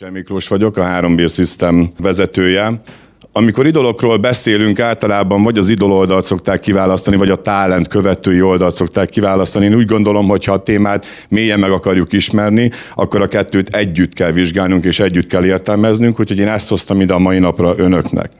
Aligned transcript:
Menedzser 0.00 0.20
Miklós 0.22 0.48
vagyok, 0.48 0.76
a 0.76 0.82
3B 0.82 1.34
System 1.34 1.90
vezetője. 1.98 2.80
Amikor 3.32 3.66
idolokról 3.66 4.16
beszélünk, 4.16 4.80
általában 4.80 5.42
vagy 5.42 5.58
az 5.58 5.68
idol 5.68 5.92
oldalt 5.92 6.24
szokták 6.24 6.60
kiválasztani, 6.60 7.16
vagy 7.16 7.30
a 7.30 7.36
talent 7.36 7.88
követői 7.88 8.42
oldalt 8.42 8.74
szokták 8.74 9.08
kiválasztani. 9.08 9.64
Én 9.64 9.74
úgy 9.74 9.86
gondolom, 9.86 10.28
hogy 10.28 10.44
ha 10.44 10.52
a 10.52 10.62
témát 10.62 11.06
mélyen 11.28 11.58
meg 11.58 11.70
akarjuk 11.70 12.12
ismerni, 12.12 12.70
akkor 12.94 13.20
a 13.20 13.28
kettőt 13.28 13.74
együtt 13.74 14.12
kell 14.12 14.30
vizsgálnunk, 14.30 14.84
és 14.84 15.00
együtt 15.00 15.26
kell 15.26 15.44
értelmeznünk, 15.44 16.20
úgyhogy 16.20 16.38
én 16.38 16.48
ezt 16.48 16.68
hoztam 16.68 17.00
ide 17.00 17.14
a 17.14 17.18
mai 17.18 17.38
napra 17.38 17.74
önöknek. 17.76 18.30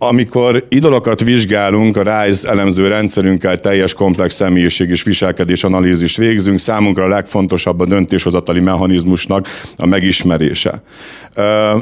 Amikor 0.00 0.66
idolokat 0.68 1.24
vizsgálunk, 1.24 1.96
a 1.96 2.24
RISE 2.24 2.48
elemző 2.48 2.86
rendszerünkkel 2.86 3.58
teljes 3.58 3.94
komplex 3.94 4.34
személyiség 4.34 4.90
és 4.90 5.02
viselkedés 5.02 5.64
analízis 5.64 6.16
végzünk, 6.16 6.58
számunkra 6.58 7.04
a 7.04 7.08
legfontosabb 7.08 7.80
a 7.80 7.86
döntéshozatali 7.86 8.60
mechanizmusnak 8.60 9.48
a 9.76 9.86
megismerése. 9.86 10.82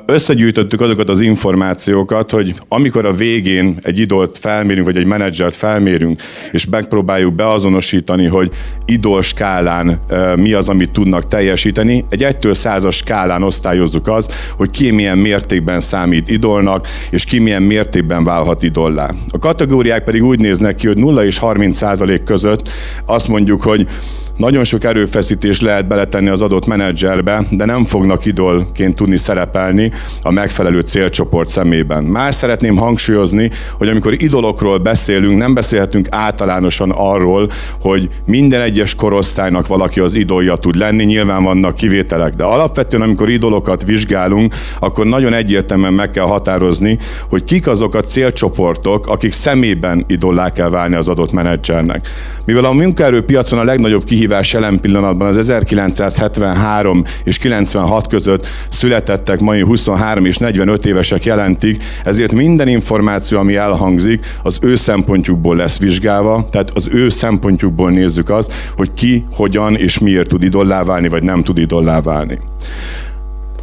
Összegyűjtöttük 0.07 0.81
azokat 0.81 1.09
az 1.09 1.21
információkat, 1.21 2.31
hogy 2.31 2.55
amikor 2.69 3.05
a 3.05 3.15
végén 3.15 3.79
egy 3.83 3.99
idolt 3.99 4.39
felmérünk, 4.39 4.87
vagy 4.87 4.97
egy 4.97 5.07
menedzsert 5.07 5.55
felmérünk, 5.55 6.23
és 6.53 6.67
megpróbáljuk 6.67 7.35
beazonosítani, 7.35 8.27
hogy 8.27 8.51
idol 8.87 9.23
skálán 9.23 10.01
mi 10.37 10.53
az, 10.53 10.69
amit 10.69 10.91
tudnak 10.91 11.29
teljesíteni, 11.29 12.05
egy 12.11 12.27
1-től 12.41 12.55
100 12.55 12.95
skálán 12.95 13.43
osztályozzuk 13.43 14.09
az, 14.09 14.29
hogy 14.57 14.71
ki 14.71 14.91
milyen 14.91 15.19
mértékben 15.19 15.81
számít 15.81 16.31
idolnak, 16.31 16.89
és 17.11 17.25
ki 17.25 17.39
milyen 17.39 17.63
mértékben 17.63 18.05
válhat 18.07 18.63
idollá. 18.63 19.11
A 19.33 19.39
kategóriák 19.39 20.05
pedig 20.05 20.25
úgy 20.25 20.41
néznek 20.41 20.75
ki, 20.75 20.87
hogy 20.87 20.99
0 20.99 21.25
és 21.25 21.39
30 21.39 21.77
százalék 21.77 22.23
között 22.23 22.69
azt 23.07 23.29
mondjuk, 23.29 23.63
hogy 23.63 23.89
nagyon 24.37 24.65
sok 24.65 24.85
erőfeszítés 24.85 25.61
lehet 25.61 25.89
beletenni 25.89 26.29
az 26.29 26.43
adott 26.43 26.67
menedzserbe, 26.67 27.45
de 27.51 27.65
nem 27.65 27.85
fognak 27.85 28.25
idolként 28.25 28.97
tudni 28.97 29.17
szerepelni 29.17 29.91
a 30.23 30.31
megfelelő 30.31 30.81
célcsoport 30.81 31.49
szemében. 31.49 32.05
Már 32.05 32.35
szeretném 32.35 32.77
hangsúlyozni, 32.77 33.51
hogy 33.79 33.89
amikor 33.89 34.23
idolokról 34.23 34.79
beszélünk, 34.79 35.39
nem 35.39 35.55
beszélhetünk 35.55 36.07
általánosan 36.11 36.91
arról, 36.91 37.51
hogy 37.81 38.09
minden 38.27 38.61
egyes 38.61 38.95
korosztálynak 38.95 39.67
valaki 39.67 40.01
az 40.01 40.15
idolja 40.15 40.57
tud 40.57 40.77
lenni, 40.77 41.05
nyilván 41.05 41.43
vannak 41.43 41.75
kivételek, 41.75 42.35
de 42.35 42.45
alapvetően 42.45 43.03
amikor 43.03 43.31
idolokat 43.31 43.85
vizsgálunk, 43.85 44.55
akkor 44.79 45.07
nagyon 45.07 45.33
egyértelműen 45.33 45.93
meg 45.93 46.11
kell 46.11 46.25
határozni, 46.25 46.99
hogy 47.29 47.45
kik 47.45 47.67
azok 47.67 47.95
a 47.95 48.01
célcsoportok, 48.01 49.07
akik 49.07 49.33
szemében 49.33 50.05
idollá 50.09 50.53
kell 50.53 50.69
válni 50.69 50.95
az 50.95 51.09
adott 51.09 51.33
menedzsernek. 51.33 52.09
Mivel 52.45 52.65
a 52.65 52.73
munkaerőpiacon 52.73 53.59
a 53.59 53.65
legnagyobb 53.65 54.05
kihívás 54.05 54.26
kihívás 54.27 54.53
jelen 54.53 54.81
pillanatban 54.81 55.29
az 55.29 55.37
1973 55.39 57.03
és 57.25 57.39
96 57.39 58.07
között 58.07 58.47
születettek 58.69 59.41
mai 59.41 59.61
23 59.61 60.25
és 60.25 60.37
45 60.37 60.87
évesek 60.87 61.25
jelentik, 61.25 61.83
ezért 62.05 62.33
minden 62.33 62.69
információ, 62.69 63.39
ami 63.39 63.57
elhangzik, 63.57 64.27
az 64.43 64.59
ő 64.63 64.77
szempontjukból 64.77 65.57
lesz 65.57 65.79
vizsgálva, 65.79 66.49
tehát 66.51 66.71
az 66.75 66.89
ő 66.93 67.09
szempontjukból 67.09 67.91
nézzük 67.91 68.31
azt, 68.31 68.53
hogy 68.77 68.93
ki, 68.95 69.25
hogyan 69.33 69.77
és 69.77 69.99
miért 69.99 70.29
tud 70.29 70.43
idollá 70.43 70.83
válni, 70.83 71.09
vagy 71.09 71.23
nem 71.23 71.43
tud 71.43 71.59
idollá 71.59 72.01
válni. 72.01 72.39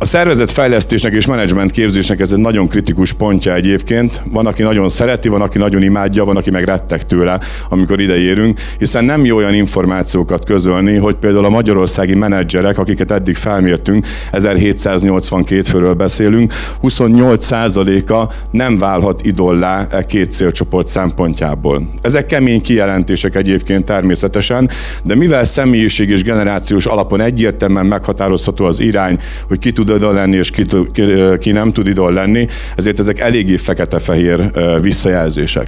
A 0.04 0.06
szervezet 0.06 0.52
fejlesztésnek 0.52 1.14
és 1.14 1.26
menedzsment 1.26 1.72
képzésnek 1.72 2.20
ez 2.20 2.32
egy 2.32 2.40
nagyon 2.40 2.68
kritikus 2.68 3.14
pontja 3.14 3.54
egyébként. 3.54 4.22
Van, 4.32 4.46
aki 4.46 4.62
nagyon 4.62 4.90
szereti, 4.90 5.30
van, 5.30 5.42
aki 5.42 5.58
nagyon 5.58 5.84
imádja, 5.84 6.26
van, 6.26 6.38
aki 6.38 6.50
meg 6.50 6.64
rettek 6.64 7.06
tőle, 7.06 7.40
amikor 7.70 8.00
ideérünk, 8.00 8.60
hiszen 8.78 9.06
nem 9.06 9.26
jó 9.26 9.38
olyan 9.38 9.54
információkat 9.54 10.46
közölni, 10.46 10.96
hogy 10.98 11.16
például 11.16 11.46
a 11.46 11.50
magyarországi 11.50 12.16
menedzserek, 12.16 12.78
akiket 12.78 13.12
eddig 13.12 13.36
felmértünk, 13.36 14.06
1782 14.32 15.62
főről 15.62 15.94
beszélünk, 15.94 16.54
28%-a 16.82 18.34
nem 18.52 18.78
válhat 18.78 19.26
idollá 19.26 19.88
e 19.92 20.06
két 20.06 20.32
célcsoport 20.32 20.88
szempontjából. 20.88 21.90
Ezek 22.02 22.26
kemény 22.26 22.62
kijelentések 22.62 23.36
egyébként 23.36 23.86
természetesen, 23.86 24.70
de 25.04 25.16
mivel 25.16 25.46
személyiség 25.46 26.10
és 26.10 26.24
generációs 26.24 26.86
alapon 26.86 27.22
egyértelműen 27.22 27.86
meghatározható 27.86 28.66
az 28.66 28.80
irány, 28.80 29.18
hogy 29.48 29.60
ki 29.60 29.72
tud 29.72 29.92
idol 29.96 30.14
lenni, 30.14 30.36
és 30.36 30.50
ki, 30.50 30.66
ki, 31.40 31.52
nem 31.52 31.72
tud 31.72 31.88
idol 31.88 32.14
lenni, 32.14 32.48
ezért 32.76 33.00
ezek 33.00 33.20
eléggé 33.20 33.58
fekete-fehér 33.58 34.52
visszajelzések. 34.82 35.68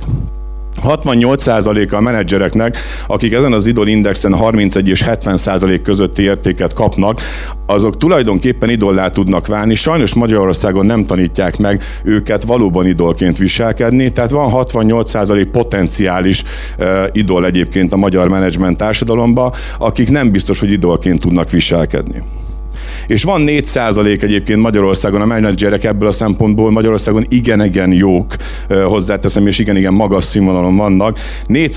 68%-a 0.83 1.95
a 1.95 2.01
menedzsereknek, 2.01 2.77
akik 3.07 3.33
ezen 3.33 3.53
az 3.53 3.65
idol 3.65 3.87
indexen 3.87 4.33
31 4.33 4.89
és 4.89 5.03
70% 5.07 5.79
közötti 5.83 6.21
értéket 6.21 6.73
kapnak, 6.73 7.21
azok 7.65 7.97
tulajdonképpen 7.97 8.69
idollá 8.69 9.07
tudnak 9.07 9.47
válni. 9.47 9.75
Sajnos 9.75 10.13
Magyarországon 10.13 10.85
nem 10.85 11.05
tanítják 11.05 11.57
meg 11.57 11.81
őket 12.03 12.43
valóban 12.43 12.87
idolként 12.87 13.37
viselkedni, 13.37 14.09
tehát 14.09 14.31
van 14.31 14.51
68% 14.53 15.47
potenciális 15.51 16.43
uh, 16.79 17.03
idol 17.11 17.45
egyébként 17.45 17.93
a 17.93 17.97
magyar 17.97 18.27
menedzsment 18.27 18.77
társadalomban, 18.77 19.51
akik 19.79 20.09
nem 20.09 20.31
biztos, 20.31 20.59
hogy 20.59 20.71
idolként 20.71 21.19
tudnak 21.19 21.49
viselkedni. 21.49 22.23
És 23.07 23.23
van 23.23 23.41
4 23.41 23.65
egyébként 24.21 24.61
Magyarországon 24.61 25.21
a 25.21 25.25
menedzserek 25.25 25.83
ebből 25.83 26.07
a 26.07 26.11
szempontból 26.11 26.71
Magyarországon 26.71 27.25
igen-igen 27.29 27.91
jók, 27.91 28.35
hozzáteszem, 28.85 29.47
és 29.47 29.59
igen-igen 29.59 29.93
magas 29.93 30.23
színvonalon 30.23 30.75
vannak. 30.75 31.19
4 31.45 31.75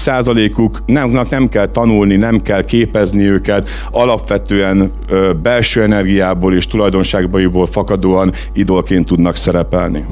uk 0.57 0.83
nem, 0.87 1.19
nem 1.31 1.49
kell 1.49 1.67
tanulni, 1.67 2.17
nem 2.17 2.43
kell 2.43 2.65
képezni 2.65 3.27
őket, 3.27 3.69
alapvetően 3.91 4.91
belső 5.43 5.83
energiából 5.83 6.55
és 6.55 6.67
tulajdonságbaiból 6.67 7.67
fakadóan 7.67 8.33
idolként 8.55 9.07
tudnak 9.07 9.37
szerepelni. 9.37 10.05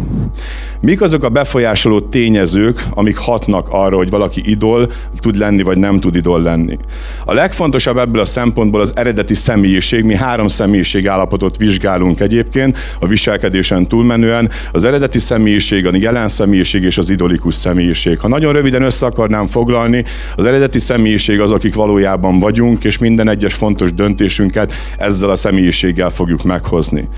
Mik 0.87 1.01
azok 1.01 1.25
a 1.25 1.29
befolyásoló 1.29 2.01
tényezők, 2.01 2.85
amik 2.91 3.17
hatnak 3.17 3.67
arra, 3.71 3.97
hogy 3.97 4.11
valaki 4.11 4.41
idol 4.45 4.89
tud 5.19 5.37
lenni, 5.37 5.63
vagy 5.63 5.79
nem 5.79 6.01
tud 6.01 6.15
idol 6.15 6.43
lenni? 6.43 6.79
A 7.25 7.33
legfontosabb 7.33 7.97
ebből 7.99 8.21
a 8.21 8.25
szempontból 8.25 8.81
az 8.81 8.93
eredeti 8.97 9.35
személyiség. 9.35 10.05
Mi 10.05 10.17
három 10.17 10.49
személyiség 10.49 11.09
állapotot 11.09 11.57
vizsgálunk 11.57 12.21
egyébként, 12.21 12.79
a 13.01 13.07
viselkedésen 13.07 13.87
túlmenően. 13.87 14.51
Az 14.73 14.85
eredeti 14.85 15.19
személyiség, 15.19 15.87
a 15.87 15.91
jelen 15.93 16.29
személyiség 16.29 16.83
és 16.83 16.99
az 16.99 17.11
idolikus 17.11 17.55
személyiség. 17.55 18.19
Ha 18.19 18.29
nagyon 18.29 18.53
röviden 18.53 18.83
össze 18.83 19.07
akarnám 19.07 19.47
foglalni, 19.47 20.05
az 20.37 20.45
eredeti 20.45 20.81
személyiség 20.81 21.41
az, 21.41 21.51
akik 21.51 21.75
valójában 21.75 22.39
vagyunk, 22.39 22.85
és 22.85 22.99
minden 22.99 23.29
egyes 23.29 23.55
fontos 23.55 23.95
döntésünket 23.95 24.75
ezzel 24.99 25.31
a 25.31 25.37
személyiséggel 25.37 26.11
fogjuk 26.11 26.43
meghozni. 26.43 27.09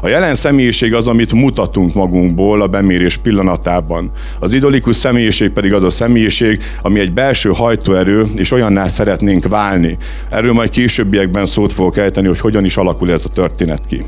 A 0.00 0.08
jelen 0.08 0.34
személyiség 0.34 0.94
az, 0.94 1.06
amit 1.06 1.32
mutatunk 1.32 1.94
magunkból 1.94 2.60
a 2.60 2.66
bemérés 2.66 3.14
elismerés 3.16 3.18
pillanatában. 3.22 4.10
Az 4.40 4.52
idolikus 4.52 4.96
személyiség 4.96 5.50
pedig 5.50 5.72
az 5.72 5.82
a 5.82 5.90
személyiség, 5.90 6.58
ami 6.82 7.00
egy 7.00 7.12
belső 7.12 7.50
hajtóerő, 7.54 8.26
és 8.36 8.52
olyanná 8.52 8.88
szeretnénk 8.88 9.48
válni. 9.48 9.96
Erről 10.30 10.52
majd 10.52 10.70
későbbiekben 10.70 11.46
szót 11.46 11.72
fogok 11.72 11.96
ejteni, 11.96 12.28
hogy 12.28 12.40
hogyan 12.40 12.64
is 12.64 12.76
alakul 12.76 13.12
ez 13.12 13.24
a 13.24 13.32
történet 13.32 13.86
ki. 13.88 14.04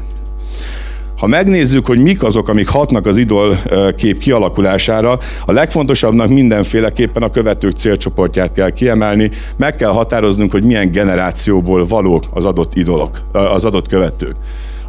Ha 1.18 1.26
megnézzük, 1.26 1.86
hogy 1.86 1.98
mik 1.98 2.22
azok, 2.22 2.48
amik 2.48 2.68
hatnak 2.68 3.06
az 3.06 3.16
idol 3.16 3.56
kép 3.96 4.18
kialakulására, 4.18 5.18
a 5.46 5.52
legfontosabbnak 5.52 6.28
mindenféleképpen 6.28 7.22
a 7.22 7.30
követők 7.30 7.72
célcsoportját 7.72 8.52
kell 8.52 8.70
kiemelni, 8.70 9.30
meg 9.56 9.74
kell 9.76 9.90
határoznunk, 9.90 10.52
hogy 10.52 10.64
milyen 10.64 10.90
generációból 10.90 11.86
valók 11.86 12.24
az 12.30 12.44
adott 12.44 12.74
idolok, 12.74 13.20
az 13.32 13.64
adott 13.64 13.88
követők. 13.88 14.36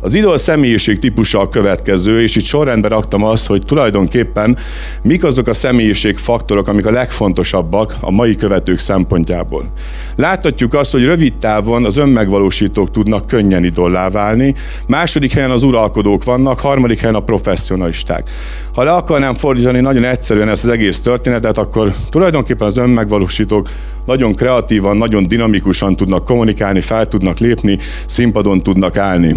Az 0.02 0.14
idol 0.14 0.38
személyiség 0.38 1.00
típusa 1.00 1.40
a 1.40 1.50
következő, 1.50 2.22
és 2.22 2.36
itt 2.36 2.44
sorrendben 2.44 2.90
raktam 2.90 3.24
azt, 3.24 3.48
hogy 3.48 3.62
tulajdonképpen 3.66 4.58
mik 5.02 5.24
azok 5.24 5.48
a 5.48 5.54
személyiség 5.54 6.18
faktorok, 6.18 6.68
amik 6.68 6.86
a 6.86 6.92
legfontosabbak 6.92 7.96
a 8.00 8.12
mai 8.12 8.36
követők 8.36 8.80
szempontjából. 8.80 9.72
Láthatjuk 10.16 10.74
azt, 10.74 10.92
hogy 10.92 11.04
rövid 11.04 11.34
távon 11.34 11.86
az 11.86 11.98
önmegvalósítók 11.98 12.92
tudnak 12.92 13.28
könnyen 13.28 13.64
idollá 13.64 14.10
válni, 14.10 14.56
második 14.88 15.34
helyen 15.34 15.52
az 15.52 15.64
uralkodók 15.64 16.24
vannak, 16.24 16.60
harmadik 16.60 17.00
helyen 17.00 17.16
a 17.16 17.24
professzionalisták. 17.24 18.30
Ha 18.74 18.84
le 18.84 18.92
akarnám 18.92 19.34
fordítani 19.34 19.80
nagyon 19.80 20.04
egyszerűen 20.04 20.50
ezt 20.50 20.64
az 20.64 20.70
egész 20.70 21.00
történetet, 21.00 21.58
akkor 21.58 21.94
tulajdonképpen 22.10 22.68
az 22.68 22.78
önmegvalósítók 22.78 23.70
nagyon 24.06 24.36
kreatívan, 24.36 24.98
nagyon 24.98 25.28
dinamikusan 25.28 25.96
tudnak 25.96 26.26
kommunikálni, 26.26 26.82
fel 26.82 27.08
tudnak 27.08 27.38
lépni, 27.38 27.78
színpadon 28.06 28.60
tudnak 28.60 28.98
állni. 28.98 29.34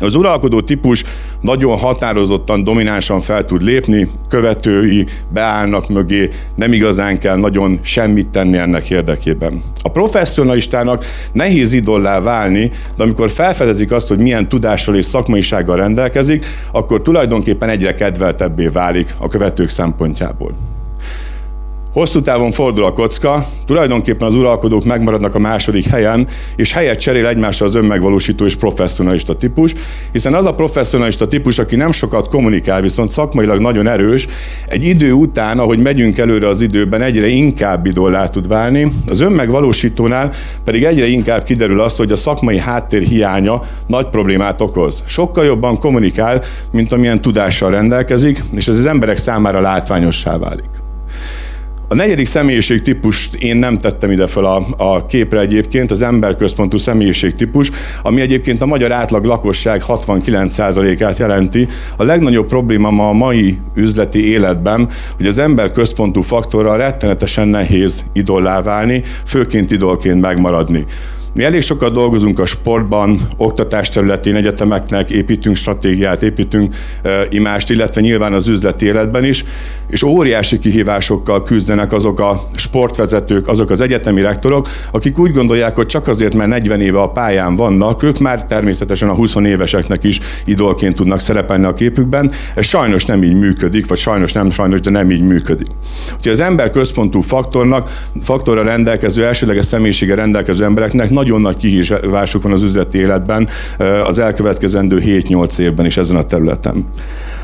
Az 0.00 0.14
uralkodó 0.14 0.60
típus 0.60 1.04
nagyon 1.40 1.78
határozottan, 1.78 2.62
dominánsan 2.62 3.20
fel 3.20 3.44
tud 3.44 3.62
lépni, 3.62 4.08
követői 4.28 5.06
beállnak 5.28 5.88
mögé, 5.88 6.28
nem 6.54 6.72
igazán 6.72 7.18
kell 7.18 7.36
nagyon 7.36 7.78
semmit 7.82 8.28
tenni 8.28 8.56
ennek 8.56 8.90
érdekében. 8.90 9.62
A 9.82 9.88
professzionalistának 9.88 11.04
nehéz 11.32 11.72
idollá 11.72 12.20
válni, 12.20 12.70
de 12.96 13.02
amikor 13.02 13.30
felfedezik 13.30 13.92
azt, 13.92 14.08
hogy 14.08 14.18
milyen 14.18 14.48
tudással 14.48 14.96
és 14.96 15.06
szakmaisággal 15.06 15.76
rendelkezik, 15.76 16.46
akkor 16.72 17.02
tulajdonképpen 17.02 17.68
egyre 17.68 17.94
kedveltebbé 17.94 18.66
válik 18.66 19.14
a 19.18 19.28
követők 19.28 19.68
szempontjából. 19.68 20.73
Hosszú 21.94 22.20
távon 22.20 22.50
fordul 22.50 22.84
a 22.84 22.92
kocka, 22.92 23.46
tulajdonképpen 23.66 24.28
az 24.28 24.34
uralkodók 24.34 24.84
megmaradnak 24.84 25.34
a 25.34 25.38
második 25.38 25.86
helyen, 25.86 26.28
és 26.56 26.72
helyet 26.72 27.00
cserél 27.00 27.26
egymással 27.26 27.66
az 27.66 27.74
önmegvalósító 27.74 28.44
és 28.44 28.56
professzionalista 28.56 29.36
típus, 29.36 29.74
hiszen 30.12 30.34
az 30.34 30.44
a 30.44 30.54
professzionalista 30.54 31.26
típus, 31.26 31.58
aki 31.58 31.76
nem 31.76 31.92
sokat 31.92 32.28
kommunikál, 32.28 32.80
viszont 32.80 33.08
szakmailag 33.08 33.60
nagyon 33.60 33.86
erős, 33.86 34.28
egy 34.68 34.84
idő 34.84 35.12
után, 35.12 35.58
ahogy 35.58 35.78
megyünk 35.78 36.18
előre 36.18 36.48
az 36.48 36.60
időben, 36.60 37.02
egyre 37.02 37.26
inkább 37.26 37.86
idollá 37.86 38.28
tud 38.28 38.48
válni. 38.48 38.92
Az 39.06 39.20
önmegvalósítónál 39.20 40.32
pedig 40.64 40.84
egyre 40.84 41.06
inkább 41.06 41.44
kiderül 41.44 41.80
az, 41.80 41.96
hogy 41.96 42.12
a 42.12 42.16
szakmai 42.16 42.58
háttér 42.58 43.02
hiánya 43.02 43.62
nagy 43.86 44.08
problémát 44.08 44.60
okoz. 44.60 45.02
Sokkal 45.06 45.44
jobban 45.44 45.78
kommunikál, 45.78 46.42
mint 46.72 46.92
amilyen 46.92 47.20
tudással 47.20 47.70
rendelkezik, 47.70 48.42
és 48.56 48.68
ez 48.68 48.76
az 48.76 48.86
emberek 48.86 49.16
számára 49.16 49.60
látványossá 49.60 50.38
válik. 50.38 50.73
A 51.88 51.94
negyedik 51.94 52.26
személyiség 52.26 52.80
típust 52.80 53.34
én 53.34 53.56
nem 53.56 53.78
tettem 53.78 54.10
ide 54.10 54.26
fel 54.26 54.44
a, 54.44 54.66
a 54.76 55.06
képre 55.06 55.40
egyébként, 55.40 55.90
az 55.90 56.02
emberközpontú 56.02 56.78
személyiség 56.78 57.34
típus, 57.34 57.70
ami 58.02 58.20
egyébként 58.20 58.62
a 58.62 58.66
magyar 58.66 58.92
átlag 58.92 59.24
lakosság 59.24 59.82
69%-át 59.88 61.18
jelenti. 61.18 61.66
A 61.96 62.02
legnagyobb 62.02 62.46
probléma 62.46 62.90
ma 62.90 63.08
a 63.08 63.12
mai 63.12 63.58
üzleti 63.74 64.30
életben, 64.30 64.88
hogy 65.16 65.26
az 65.26 65.38
emberközpontú 65.38 66.20
faktorral 66.20 66.76
rettenetesen 66.76 67.48
nehéz 67.48 68.04
idollá 68.12 68.62
válni, 68.62 69.02
főként 69.24 69.70
idolként 69.70 70.20
megmaradni. 70.20 70.84
Mi 71.34 71.44
elég 71.44 71.60
sokat 71.60 71.92
dolgozunk 71.92 72.38
a 72.38 72.46
sportban, 72.46 73.18
oktatás 73.36 73.88
területén, 73.88 74.34
egyetemeknek, 74.34 75.10
építünk 75.10 75.56
stratégiát, 75.56 76.22
építünk 76.22 76.74
imást, 77.28 77.70
illetve 77.70 78.00
nyilván 78.00 78.32
az 78.32 78.48
üzleti 78.48 78.86
életben 78.86 79.24
is, 79.24 79.44
és 79.88 80.02
óriási 80.02 80.58
kihívásokkal 80.58 81.42
küzdenek 81.42 81.92
azok 81.92 82.20
a 82.20 82.48
sportvezetők, 82.54 83.48
azok 83.48 83.70
az 83.70 83.80
egyetemi 83.80 84.20
rektorok, 84.20 84.68
akik 84.90 85.18
úgy 85.18 85.32
gondolják, 85.32 85.74
hogy 85.76 85.86
csak 85.86 86.08
azért, 86.08 86.34
mert 86.34 86.48
40 86.48 86.80
éve 86.80 87.00
a 87.00 87.10
pályán 87.10 87.56
vannak, 87.56 88.02
ők 88.02 88.18
már 88.18 88.46
természetesen 88.46 89.08
a 89.08 89.14
20 89.14 89.34
éveseknek 89.34 90.04
is 90.04 90.20
idolként 90.44 90.94
tudnak 90.94 91.20
szerepelni 91.20 91.64
a 91.64 91.74
képükben. 91.74 92.30
Ez 92.54 92.66
sajnos 92.66 93.04
nem 93.04 93.22
így 93.22 93.34
működik, 93.34 93.86
vagy 93.86 93.98
sajnos 93.98 94.32
nem 94.32 94.50
sajnos, 94.50 94.80
de 94.80 94.90
nem 94.90 95.10
így 95.10 95.22
működik. 95.22 95.68
Úgyhogy 96.16 96.32
az 96.32 96.40
ember 96.40 96.70
központú 96.70 97.20
faktornak, 97.20 97.90
faktorra 98.20 98.62
rendelkező, 98.62 99.24
elsőleges 99.24 99.66
személyisége 99.66 100.14
rendelkező 100.14 100.64
embereknek 100.64 101.10
nagyon 101.24 101.40
nagy 101.40 101.56
kihívásuk 101.56 102.42
van 102.42 102.52
az 102.52 102.62
üzleti 102.62 102.98
életben 102.98 103.48
az 104.04 104.18
elkövetkezendő 104.18 105.02
7-8 105.04 105.58
évben 105.58 105.86
is 105.86 105.96
ezen 105.96 106.16
a 106.16 106.22
területen. 106.22 106.84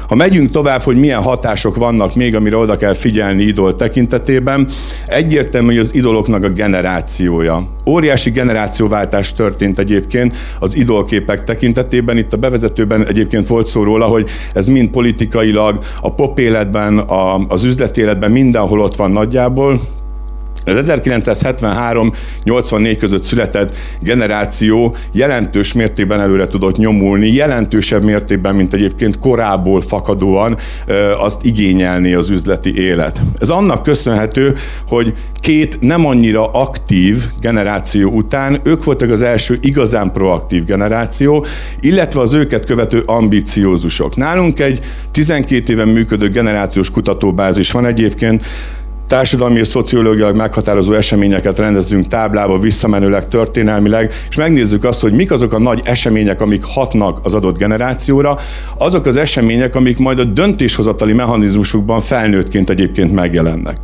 Ha 0.08 0.16
megyünk 0.16 0.50
tovább, 0.50 0.82
hogy 0.82 0.96
milyen 0.96 1.22
hatások 1.22 1.76
vannak 1.76 2.14
még, 2.14 2.36
amire 2.36 2.56
oda 2.56 2.76
kell 2.76 2.92
figyelni 2.92 3.42
idol 3.42 3.76
tekintetében, 3.76 4.68
egyértelmű, 5.06 5.66
hogy 5.66 5.78
az 5.78 5.94
idoloknak 5.94 6.44
a 6.44 6.48
generációja. 6.48 7.66
Óriási 7.86 8.30
generációváltás 8.30 9.32
történt 9.32 9.78
egyébként 9.78 10.36
az 10.58 10.76
idolképek 10.76 11.44
tekintetében. 11.44 12.16
Itt 12.16 12.32
a 12.32 12.36
bevezetőben 12.36 13.06
egyébként 13.06 13.46
volt 13.46 13.66
szó 13.66 13.82
róla, 13.82 14.06
hogy 14.06 14.28
ez 14.54 14.68
mind 14.68 14.88
politikailag, 14.88 15.78
a 16.00 16.14
pop 16.14 16.38
életben, 16.38 16.98
a, 16.98 17.46
az 17.48 17.64
üzleti 17.64 18.00
életben 18.00 18.30
mindenhol 18.30 18.80
ott 18.80 18.96
van 18.96 19.10
nagyjából. 19.10 19.80
Az 20.64 20.92
1973-84 20.94 22.96
között 22.98 23.22
született 23.22 23.76
generáció 24.00 24.96
jelentős 25.12 25.72
mértékben 25.72 26.20
előre 26.20 26.46
tudott 26.46 26.76
nyomulni, 26.76 27.32
jelentősebb 27.32 28.02
mértékben, 28.02 28.54
mint 28.54 28.72
egyébként 28.72 29.18
korából 29.18 29.80
fakadóan 29.80 30.56
azt 31.18 31.44
igényelni 31.44 32.12
az 32.12 32.30
üzleti 32.30 32.80
élet. 32.80 33.20
Ez 33.38 33.48
annak 33.48 33.82
köszönhető, 33.82 34.54
hogy 34.88 35.12
két 35.40 35.80
nem 35.80 36.06
annyira 36.06 36.50
aktív 36.50 37.24
generáció 37.40 38.10
után 38.10 38.60
ők 38.64 38.84
voltak 38.84 39.10
az 39.10 39.22
első 39.22 39.58
igazán 39.60 40.12
proaktív 40.12 40.64
generáció, 40.64 41.44
illetve 41.80 42.20
az 42.20 42.32
őket 42.32 42.64
követő 42.64 43.02
ambiciózusok. 43.06 44.16
Nálunk 44.16 44.60
egy 44.60 44.80
12 45.12 45.72
éven 45.72 45.88
működő 45.88 46.28
generációs 46.28 46.90
kutatóbázis 46.90 47.70
van 47.70 47.86
egyébként, 47.86 48.44
társadalmi 49.10 49.58
és 49.58 49.66
szociológiai 49.66 50.32
meghatározó 50.32 50.92
eseményeket 50.92 51.58
rendezünk 51.58 52.06
táblába, 52.06 52.58
visszamenőleg, 52.58 53.28
történelmileg, 53.28 54.12
és 54.28 54.36
megnézzük 54.36 54.84
azt, 54.84 55.00
hogy 55.00 55.12
mik 55.12 55.30
azok 55.30 55.52
a 55.52 55.58
nagy 55.58 55.80
események, 55.84 56.40
amik 56.40 56.64
hatnak 56.64 57.18
az 57.22 57.34
adott 57.34 57.58
generációra, 57.58 58.38
azok 58.78 59.06
az 59.06 59.16
események, 59.16 59.74
amik 59.74 59.98
majd 59.98 60.18
a 60.18 60.24
döntéshozatali 60.24 61.12
mechanizmusukban 61.12 62.00
felnőttként 62.00 62.70
egyébként 62.70 63.12
megjelennek. 63.12 63.76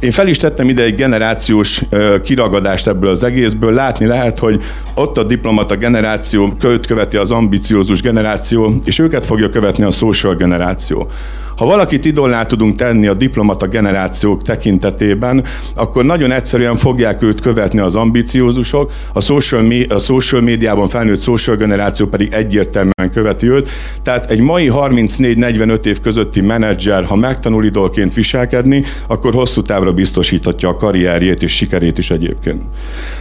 Én 0.00 0.10
fel 0.10 0.28
is 0.28 0.36
tettem 0.36 0.68
ide 0.68 0.82
egy 0.82 0.94
generációs 0.94 1.82
kiragadást 2.22 2.86
ebből 2.86 3.10
az 3.10 3.22
egészből. 3.22 3.72
Látni 3.72 4.06
lehet, 4.06 4.38
hogy 4.38 4.62
ott 4.94 5.18
a 5.18 5.22
diplomata 5.22 5.76
generáció 5.76 6.52
követi 6.86 7.16
az 7.16 7.30
ambiciózus 7.30 8.02
generáció, 8.02 8.78
és 8.84 8.98
őket 8.98 9.26
fogja 9.26 9.48
követni 9.48 9.84
a 9.84 9.90
social 9.90 10.34
generáció. 10.34 11.08
Ha 11.56 11.64
valakit 11.64 12.04
idollá 12.04 12.46
tudunk 12.46 12.74
tenni 12.76 13.06
a 13.06 13.14
diplomata 13.14 13.66
generációk 13.66 14.42
tekintetében, 14.42 15.44
akkor 15.74 16.04
nagyon 16.04 16.32
egyszerűen 16.32 16.76
fogják 16.76 17.22
őt 17.22 17.40
követni 17.40 17.78
az 17.78 17.94
ambiciózusok, 17.94 18.92
a 19.12 19.20
social, 19.20 19.72
a 19.88 19.98
social 19.98 20.40
médiában 20.40 20.88
felnőtt 20.88 21.20
social 21.20 21.56
generáció 21.56 22.06
pedig 22.06 22.32
egyértelműen 22.32 23.10
követi 23.12 23.48
őt. 23.48 23.68
Tehát 24.02 24.30
egy 24.30 24.40
mai 24.40 24.70
34-45 24.72 25.84
év 25.84 26.00
közötti 26.00 26.40
menedzser, 26.40 27.04
ha 27.04 27.16
megtanul 27.16 27.64
idolként 27.64 28.14
viselkedni, 28.14 28.82
akkor 29.08 29.34
hosszú 29.34 29.62
távra 29.62 29.92
biztosíthatja 29.92 30.68
a 30.68 30.76
karrierjét 30.76 31.42
és 31.42 31.56
sikerét 31.56 31.98
is 31.98 32.10
egyébként. 32.10 32.62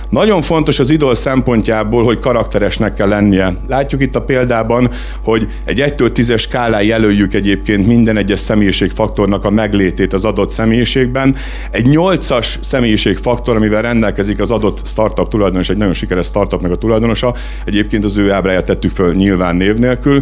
Nagyon 0.09 0.41
fontos 0.41 0.79
az 0.79 0.89
idol 0.89 1.15
szempontjából, 1.15 2.03
hogy 2.03 2.19
karakteresnek 2.19 2.93
kell 2.93 3.07
lennie. 3.07 3.55
Látjuk 3.67 4.01
itt 4.01 4.15
a 4.15 4.21
példában, 4.21 4.89
hogy 5.23 5.47
egy 5.65 5.83
1-től 5.87 6.09
10-es 6.15 6.39
skálán 6.39 6.83
jelöljük 6.83 7.33
egyébként 7.33 7.87
minden 7.87 8.17
egyes 8.25 8.39
személyiségfaktornak 8.39 9.45
a 9.45 9.49
meglétét 9.49 10.13
az 10.13 10.25
adott 10.25 10.49
személyiségben. 10.49 11.35
Egy 11.71 11.87
8-as 11.89 12.47
személyiségfaktor, 12.61 13.55
amivel 13.55 13.81
rendelkezik 13.81 14.39
az 14.39 14.51
adott 14.51 14.81
startup 14.85 15.27
tulajdonos, 15.27 15.69
egy 15.69 15.77
nagyon 15.77 15.93
sikeres 15.93 16.25
startupnak 16.25 16.71
a 16.71 16.75
tulajdonosa, 16.75 17.35
egyébként 17.65 18.03
az 18.03 18.17
ő 18.17 18.31
ábráját 18.31 18.65
tettük 18.65 18.91
föl 18.91 19.13
nyilván 19.13 19.55
név 19.55 19.75
nélkül, 19.75 20.21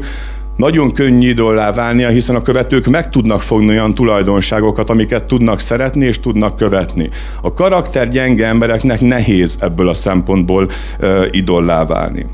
nagyon 0.58 0.92
könnyű 0.92 1.30
idollá 1.30 1.72
válnia, 1.72 2.10
hiszen 2.10 2.36
a 2.36 2.42
követők 2.42 2.86
meg 2.86 3.10
tudnak 3.10 3.42
fogni 3.42 3.70
olyan 3.70 3.94
tulajdonságokat, 3.94 4.90
amiket 4.90 5.26
tudnak 5.26 5.60
szeretni 5.60 6.06
és 6.06 6.20
tudnak 6.20 6.56
követni. 6.56 7.10
A 7.42 7.54
karakter 7.54 8.10
gyenge 8.10 8.48
embereknek 8.48 9.02
nehéz 9.02 9.58
ebből 9.60 9.90
a 9.90 9.94
szempontból 9.94 10.68
uh, 11.00 11.26
idollá 11.32 11.86
válni. 11.86 12.26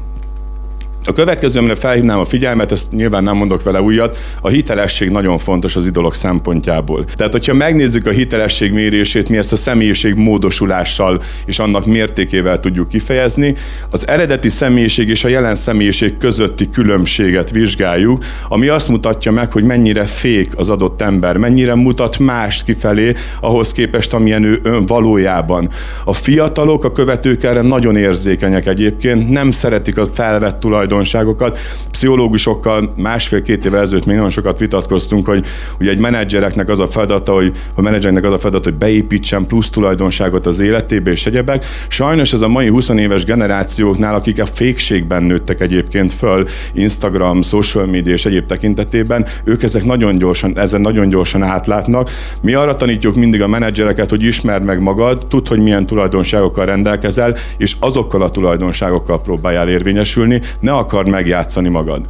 A 1.10 1.14
következő, 1.14 1.60
amire 1.60 1.76
felhívnám 1.76 2.20
a 2.20 2.26
figyelmet, 2.26 2.72
ezt 2.72 2.92
nyilván 2.92 3.24
nem 3.24 3.36
mondok 3.36 3.64
vele 3.64 3.82
újat, 3.82 4.18
a 4.42 4.48
hitelesség 4.48 5.10
nagyon 5.10 5.38
fontos 5.38 5.76
az 5.76 5.86
idolok 5.86 6.16
szempontjából. 6.16 7.06
Tehát, 7.16 7.32
hogyha 7.32 7.54
megnézzük 7.54 8.08
a 8.08 8.12
hitelesség 8.12 8.72
mérését, 8.72 9.30
mi 9.30 9.38
ezt 9.38 9.52
a 9.52 9.56
személyiség 9.56 10.16
módosulással 10.16 11.22
és 11.46 11.60
annak 11.60 11.86
mértékével 11.86 12.60
tudjuk 12.60 12.90
kifejezni, 12.90 13.56
az 13.92 14.08
eredeti 14.08 14.50
személyiség 14.50 15.10
és 15.10 15.24
a 15.24 15.28
jelen 15.28 15.56
személyiség 15.56 16.18
közötti 16.18 16.70
különbséget 16.70 17.52
vizsgáljuk, 17.52 18.24
ami 18.48 18.68
azt 18.68 18.90
mutatja 18.90 19.32
meg, 19.32 19.52
hogy 19.52 19.64
mennyire 19.64 20.06
fék 20.06 20.50
az 20.56 20.70
adott 20.70 21.02
ember, 21.02 21.38
mennyire 21.38 21.76
mutat 21.76 22.20
mást 22.20 22.64
kifelé 22.64 23.14
ahhoz 23.42 23.72
képest, 23.72 24.14
amilyen 24.14 24.44
ő 24.44 24.60
ön 24.64 24.86
valójában. 24.86 25.70
A 26.06 26.14
fiatalok, 26.14 26.84
a 26.84 26.92
követők 26.92 27.44
erre 27.44 27.62
nagyon 27.62 27.96
érzékenyek 27.96 28.66
egyébként, 28.66 29.30
nem 29.30 29.52
szeretik 29.52 29.98
a 29.98 30.06
felvett 30.06 30.60
tulajdon 30.60 30.98
tulajdonságokat. 31.00 31.58
Pszichológusokkal 31.92 32.94
másfél-két 32.98 33.66
évvel 33.66 33.82
ezelőtt 33.82 34.06
még 34.06 34.16
nagyon 34.16 34.30
sokat 34.30 34.60
vitatkoztunk, 34.60 35.26
hogy 35.26 35.46
ugye 35.80 35.90
egy 35.90 36.00
menedzsereknek 36.00 36.70
az 36.70 36.80
a 36.80 36.88
feladata, 36.88 37.34
hogy 37.34 37.52
a 37.76 37.82
menedzsernek 37.82 38.24
az 38.24 38.32
a 38.32 38.38
feladata, 38.38 38.70
hogy 38.70 38.78
beépítsen 38.78 39.46
plusz 39.46 39.70
tulajdonságot 39.70 40.46
az 40.46 40.60
életébe 40.60 41.12
és 41.12 41.26
egyebek. 41.26 41.66
Sajnos 41.88 42.34
ez 42.34 42.42
a 42.42 42.48
mai 42.48 42.68
20 42.68 42.90
éves 42.90 43.26
generációknál, 43.26 44.14
akik 44.14 44.42
a 44.42 44.46
fékségben 44.46 45.24
nőttek 45.24 45.62
egyébként 45.62 46.14
föl, 46.14 46.48
Instagram, 46.74 47.42
social 47.42 47.86
media 47.86 48.14
és 48.14 48.26
egyéb 48.26 48.46
tekintetében, 48.46 49.26
ők 49.44 49.64
ezek 49.64 49.84
nagyon 49.84 50.18
gyorsan, 50.18 50.58
ezen 50.58 50.82
nagyon 50.82 51.10
gyorsan 51.10 51.44
átlátnak. 51.44 52.10
Mi 52.42 52.54
arra 52.54 52.76
tanítjuk 52.76 53.16
mindig 53.16 53.42
a 53.42 53.48
menedzsereket, 53.48 54.10
hogy 54.10 54.24
ismerd 54.24 54.64
meg 54.64 54.82
magad, 54.82 55.26
tudd, 55.30 55.48
hogy 55.48 55.60
milyen 55.60 55.86
tulajdonságokkal 55.86 56.66
rendelkezel, 56.66 57.36
és 57.58 57.76
azokkal 57.80 58.22
a 58.22 58.30
tulajdonságokkal 58.30 59.22
próbáljál 59.22 59.70
érvényesülni, 59.70 60.42
ne 60.60 60.72
akar 60.90 61.06
megjátszani 61.06 61.70
magad. 61.70 62.06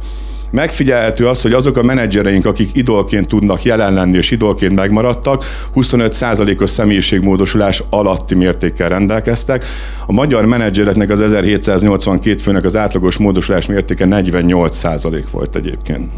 Megfigyelhető 0.50 1.28
az, 1.28 1.42
hogy 1.42 1.52
azok 1.52 1.76
a 1.76 1.82
menedzsereink, 1.82 2.46
akik 2.46 2.70
idolként 2.72 3.28
tudnak 3.28 3.62
jelen 3.62 3.94
lenni 3.94 4.16
és 4.16 4.30
idolként 4.30 4.74
megmaradtak, 4.74 5.44
25%-os 5.74 6.70
személyiségmódosulás 6.70 7.82
alatti 7.90 8.34
mértékkel 8.34 8.88
rendelkeztek. 8.88 9.64
A 10.06 10.12
magyar 10.12 10.44
menedzsereknek 10.44 11.10
az 11.10 11.20
1782 11.20 12.42
főnek 12.42 12.64
az 12.64 12.76
átlagos 12.76 13.16
módosulás 13.16 13.66
mértéke 13.66 14.06
48% 14.08 15.24
volt 15.30 15.56
egyébként. 15.56 16.10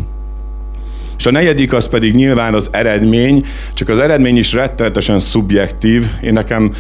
És 1.19 1.26
a 1.26 1.31
negyedik 1.31 1.73
az 1.73 1.88
pedig 1.88 2.14
nyilván 2.14 2.54
az 2.54 2.69
eredmény, 2.73 3.45
csak 3.75 3.88
az 3.88 3.99
eredmény 3.99 4.37
is 4.37 4.52
rettenetesen 4.52 5.19
szubjektív. 5.19 6.07
Én 6.21 6.33
nekem 6.33 6.73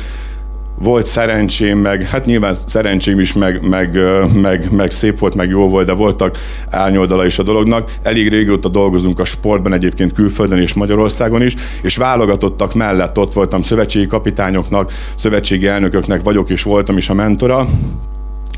volt 0.82 1.06
szerencsém, 1.06 1.78
meg 1.78 2.02
hát 2.02 2.26
nyilván 2.26 2.54
szerencsém 2.66 3.20
is, 3.20 3.32
meg, 3.32 3.68
meg, 3.68 3.98
meg, 4.34 4.70
meg 4.70 4.90
szép 4.90 5.18
volt, 5.18 5.34
meg 5.34 5.48
jó 5.48 5.68
volt, 5.68 5.86
de 5.86 5.92
voltak 5.92 6.38
árnyoldala 6.70 7.26
is 7.26 7.38
a 7.38 7.42
dolognak. 7.42 7.92
Elég 8.02 8.28
régóta 8.28 8.68
dolgozunk 8.68 9.18
a 9.18 9.24
sportban, 9.24 9.72
egyébként 9.72 10.12
külföldön 10.12 10.58
és 10.58 10.74
Magyarországon 10.74 11.42
is, 11.42 11.56
és 11.82 11.96
válogatottak 11.96 12.74
mellett 12.74 13.18
ott 13.18 13.32
voltam 13.32 13.62
szövetségi 13.62 14.06
kapitányoknak, 14.06 14.92
szövetségi 15.14 15.66
elnököknek 15.66 16.22
vagyok 16.22 16.50
és 16.50 16.62
voltam 16.62 16.96
is 16.96 17.08
a 17.08 17.14
mentora, 17.14 17.66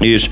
és 0.00 0.30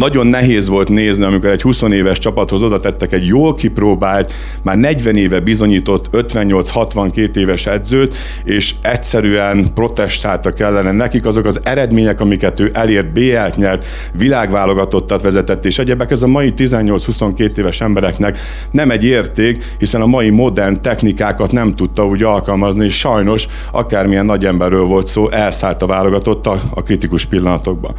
nagyon 0.00 0.26
nehéz 0.26 0.68
volt 0.68 0.88
nézni, 0.88 1.24
amikor 1.24 1.50
egy 1.50 1.62
20 1.62 1.82
éves 1.82 2.18
csapathoz 2.18 2.62
oda 2.62 2.80
tettek 2.80 3.12
egy 3.12 3.26
jól 3.26 3.54
kipróbált, 3.54 4.32
már 4.62 4.76
40 4.76 5.16
éve 5.16 5.40
bizonyított 5.40 6.06
58-62 6.12 7.36
éves 7.36 7.66
edzőt, 7.66 8.14
és 8.44 8.74
egyszerűen 8.82 9.74
protestáltak 9.74 10.60
ellene 10.60 10.92
nekik 10.92 11.26
azok 11.26 11.44
az 11.44 11.60
eredmények, 11.62 12.20
amiket 12.20 12.60
ő 12.60 12.70
elért, 12.72 13.12
BL-t 13.12 13.56
nyert, 13.56 13.86
világválogatottat 14.12 15.22
vezetett, 15.22 15.64
és 15.64 15.78
egyebek 15.78 16.10
ez 16.10 16.22
a 16.22 16.26
mai 16.26 16.52
18-22 16.56 17.56
éves 17.56 17.80
embereknek 17.80 18.38
nem 18.70 18.90
egy 18.90 19.04
érték, 19.04 19.64
hiszen 19.78 20.00
a 20.00 20.06
mai 20.06 20.30
modern 20.30 20.80
technikákat 20.80 21.52
nem 21.52 21.74
tudta 21.74 22.06
úgy 22.06 22.22
alkalmazni, 22.22 22.84
és 22.84 22.98
sajnos 22.98 23.46
akármilyen 23.72 24.24
nagy 24.24 24.46
emberről 24.46 24.84
volt 24.84 25.06
szó, 25.06 25.30
elszállt 25.30 25.82
a 25.82 25.86
válogatott 25.86 26.46
a, 26.46 26.60
a 26.74 26.82
kritikus 26.82 27.24
pillanatokban. 27.24 27.94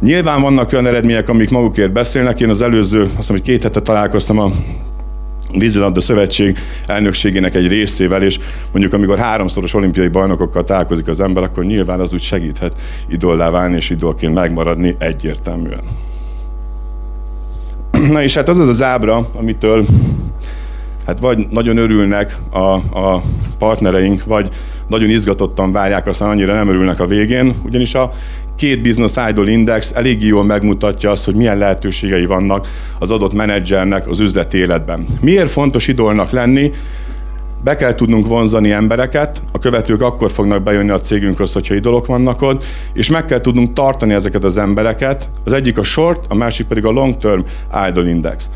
Nyilván 0.00 0.40
vannak 0.40 0.72
olyan 0.72 0.86
eredmények, 0.86 1.28
amik 1.28 1.50
magukért 1.50 1.92
beszélnek. 1.92 2.40
Én 2.40 2.48
az 2.48 2.62
előző, 2.62 3.02
azt 3.02 3.16
hiszem, 3.16 3.36
hogy 3.36 3.44
két 3.44 3.62
hete 3.62 3.80
találkoztam 3.80 4.38
a 4.38 4.50
vízilabda 5.52 6.00
szövetség 6.00 6.58
elnökségének 6.86 7.54
egy 7.54 7.68
részével, 7.68 8.22
és 8.22 8.38
mondjuk 8.72 8.92
amikor 8.92 9.18
háromszoros 9.18 9.74
olimpiai 9.74 10.08
bajnokokkal 10.08 10.64
találkozik 10.64 11.08
az 11.08 11.20
ember, 11.20 11.42
akkor 11.42 11.64
nyilván 11.64 12.00
az 12.00 12.12
úgy 12.12 12.22
segíthet 12.22 12.80
idollá 13.08 13.50
válni 13.50 13.76
és 13.76 13.90
idolként 13.90 14.34
megmaradni 14.34 14.96
egyértelműen. 14.98 15.82
Na 18.12 18.22
és 18.22 18.34
hát 18.34 18.48
az 18.48 18.58
az 18.58 18.68
az 18.68 18.82
ábra, 18.82 19.28
amitől 19.34 19.86
hát 21.06 21.20
vagy 21.20 21.46
nagyon 21.50 21.76
örülnek 21.76 22.36
a, 22.50 22.58
a 23.00 23.22
partnereink, 23.58 24.24
vagy 24.24 24.50
nagyon 24.88 25.08
izgatottan 25.08 25.72
várják, 25.72 26.06
aztán 26.06 26.28
annyira 26.28 26.54
nem 26.54 26.68
örülnek 26.68 27.00
a 27.00 27.06
végén, 27.06 27.54
ugyanis 27.64 27.94
a 27.94 28.12
két 28.58 28.82
Business 28.82 29.14
Idol 29.28 29.48
Index 29.48 29.92
elég 29.94 30.22
jól 30.22 30.44
megmutatja 30.44 31.10
azt, 31.10 31.24
hogy 31.24 31.34
milyen 31.34 31.58
lehetőségei 31.58 32.24
vannak 32.24 32.68
az 32.98 33.10
adott 33.10 33.32
menedzsernek 33.32 34.08
az 34.08 34.20
üzleti 34.20 34.58
életben. 34.58 35.06
Miért 35.20 35.50
fontos 35.50 35.88
idolnak 35.88 36.30
lenni? 36.30 36.70
Be 37.64 37.76
kell 37.76 37.94
tudnunk 37.94 38.26
vonzani 38.26 38.70
embereket, 38.70 39.42
a 39.52 39.58
követők 39.58 40.02
akkor 40.02 40.30
fognak 40.30 40.62
bejönni 40.62 40.90
a 40.90 41.00
cégünkhöz, 41.00 41.52
hogyha 41.52 41.74
idolok 41.74 42.06
vannak 42.06 42.42
ott, 42.42 42.64
és 42.92 43.10
meg 43.10 43.24
kell 43.24 43.40
tudnunk 43.40 43.72
tartani 43.72 44.12
ezeket 44.12 44.44
az 44.44 44.56
embereket. 44.56 45.30
Az 45.44 45.52
egyik 45.52 45.78
a 45.78 45.82
short, 45.82 46.24
a 46.28 46.34
másik 46.34 46.66
pedig 46.66 46.84
a 46.84 46.90
long 46.90 47.16
term 47.16 47.40
idol 47.88 48.06
index. 48.06 48.50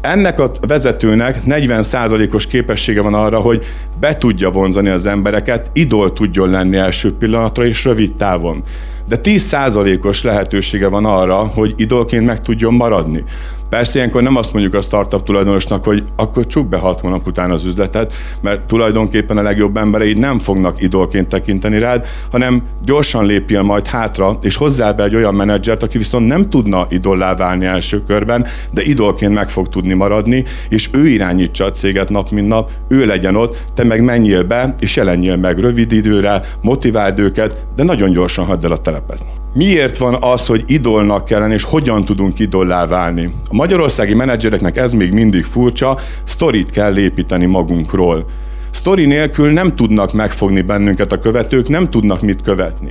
Ennek 0.00 0.38
a 0.38 0.52
vezetőnek 0.66 1.40
40%-os 1.46 2.46
képessége 2.46 3.02
van 3.02 3.14
arra, 3.14 3.38
hogy 3.38 3.64
be 4.00 4.16
tudja 4.16 4.50
vonzani 4.50 4.88
az 4.88 5.06
embereket, 5.06 5.70
idol 5.72 6.12
tudjon 6.12 6.50
lenni 6.50 6.76
első 6.76 7.16
pillanatra 7.16 7.66
és 7.66 7.84
rövid 7.84 8.14
távon 8.14 8.62
de 9.08 9.20
10%-os 9.22 10.22
lehetősége 10.22 10.88
van 10.88 11.04
arra, 11.04 11.36
hogy 11.36 11.74
idolként 11.76 12.26
meg 12.26 12.40
tudjon 12.40 12.74
maradni. 12.74 13.24
Persze 13.68 13.98
ilyenkor 13.98 14.22
nem 14.22 14.36
azt 14.36 14.52
mondjuk 14.52 14.74
a 14.74 14.80
startup 14.80 15.22
tulajdonosnak, 15.22 15.84
hogy 15.84 16.04
akkor 16.16 16.46
csuk 16.46 16.68
be 16.68 16.76
hat 16.76 17.00
hónap 17.00 17.26
után 17.26 17.50
az 17.50 17.64
üzletet, 17.64 18.14
mert 18.40 18.60
tulajdonképpen 18.66 19.36
a 19.36 19.42
legjobb 19.42 19.76
embereid 19.76 20.18
nem 20.18 20.38
fognak 20.38 20.82
idolként 20.82 21.28
tekinteni 21.28 21.78
rád, 21.78 22.06
hanem 22.30 22.62
gyorsan 22.84 23.26
lépjél 23.26 23.62
majd 23.62 23.86
hátra, 23.86 24.38
és 24.42 24.56
hozzá 24.56 24.92
be 24.92 25.02
egy 25.02 25.14
olyan 25.14 25.34
menedzsert, 25.34 25.82
aki 25.82 25.98
viszont 25.98 26.26
nem 26.26 26.50
tudna 26.50 26.86
idollá 26.88 27.34
válni 27.34 27.64
első 27.64 28.04
körben, 28.04 28.46
de 28.72 28.82
idolként 28.82 29.34
meg 29.34 29.50
fog 29.50 29.68
tudni 29.68 29.94
maradni, 29.94 30.44
és 30.68 30.88
ő 30.92 31.06
irányítsa 31.06 31.64
a 31.64 31.70
céget 31.70 32.08
nap 32.08 32.30
mint 32.30 32.48
nap, 32.48 32.70
ő 32.88 33.06
legyen 33.06 33.36
ott, 33.36 33.56
te 33.74 33.84
meg 33.84 34.02
menjél 34.02 34.42
be, 34.42 34.74
és 34.78 34.96
jelenjél 34.96 35.36
meg 35.36 35.58
rövid 35.58 35.92
időre, 35.92 36.40
motiváld 36.62 37.18
őket, 37.18 37.66
de 37.76 37.82
nagyon 37.82 38.10
gyorsan 38.10 38.44
hagyd 38.44 38.64
el 38.64 38.72
a 38.72 38.76
telepet. 38.76 39.35
Miért 39.56 39.98
van 39.98 40.16
az, 40.20 40.46
hogy 40.46 40.64
idolnak 40.66 41.24
kellene, 41.24 41.54
és 41.54 41.62
hogyan 41.62 42.04
tudunk 42.04 42.38
idollá 42.38 42.86
válni? 42.86 43.32
A 43.48 43.54
magyarországi 43.54 44.14
menedzsereknek 44.14 44.76
ez 44.76 44.92
még 44.92 45.12
mindig 45.12 45.44
furcsa, 45.44 45.98
sztorit 46.24 46.70
kell 46.70 46.98
építeni 46.98 47.46
magunkról. 47.46 48.24
Sztori 48.70 49.06
nélkül 49.06 49.52
nem 49.52 49.76
tudnak 49.76 50.12
megfogni 50.12 50.62
bennünket 50.62 51.12
a 51.12 51.18
követők, 51.18 51.68
nem 51.68 51.90
tudnak 51.90 52.20
mit 52.20 52.42
követni. 52.42 52.90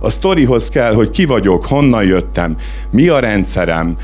A 0.00 0.10
sztorihoz 0.10 0.68
kell, 0.68 0.94
hogy 0.94 1.10
ki 1.10 1.24
vagyok, 1.24 1.66
honnan 1.66 2.04
jöttem, 2.04 2.56
mi 2.90 3.08
a 3.08 3.18
rendszerem, 3.18 3.96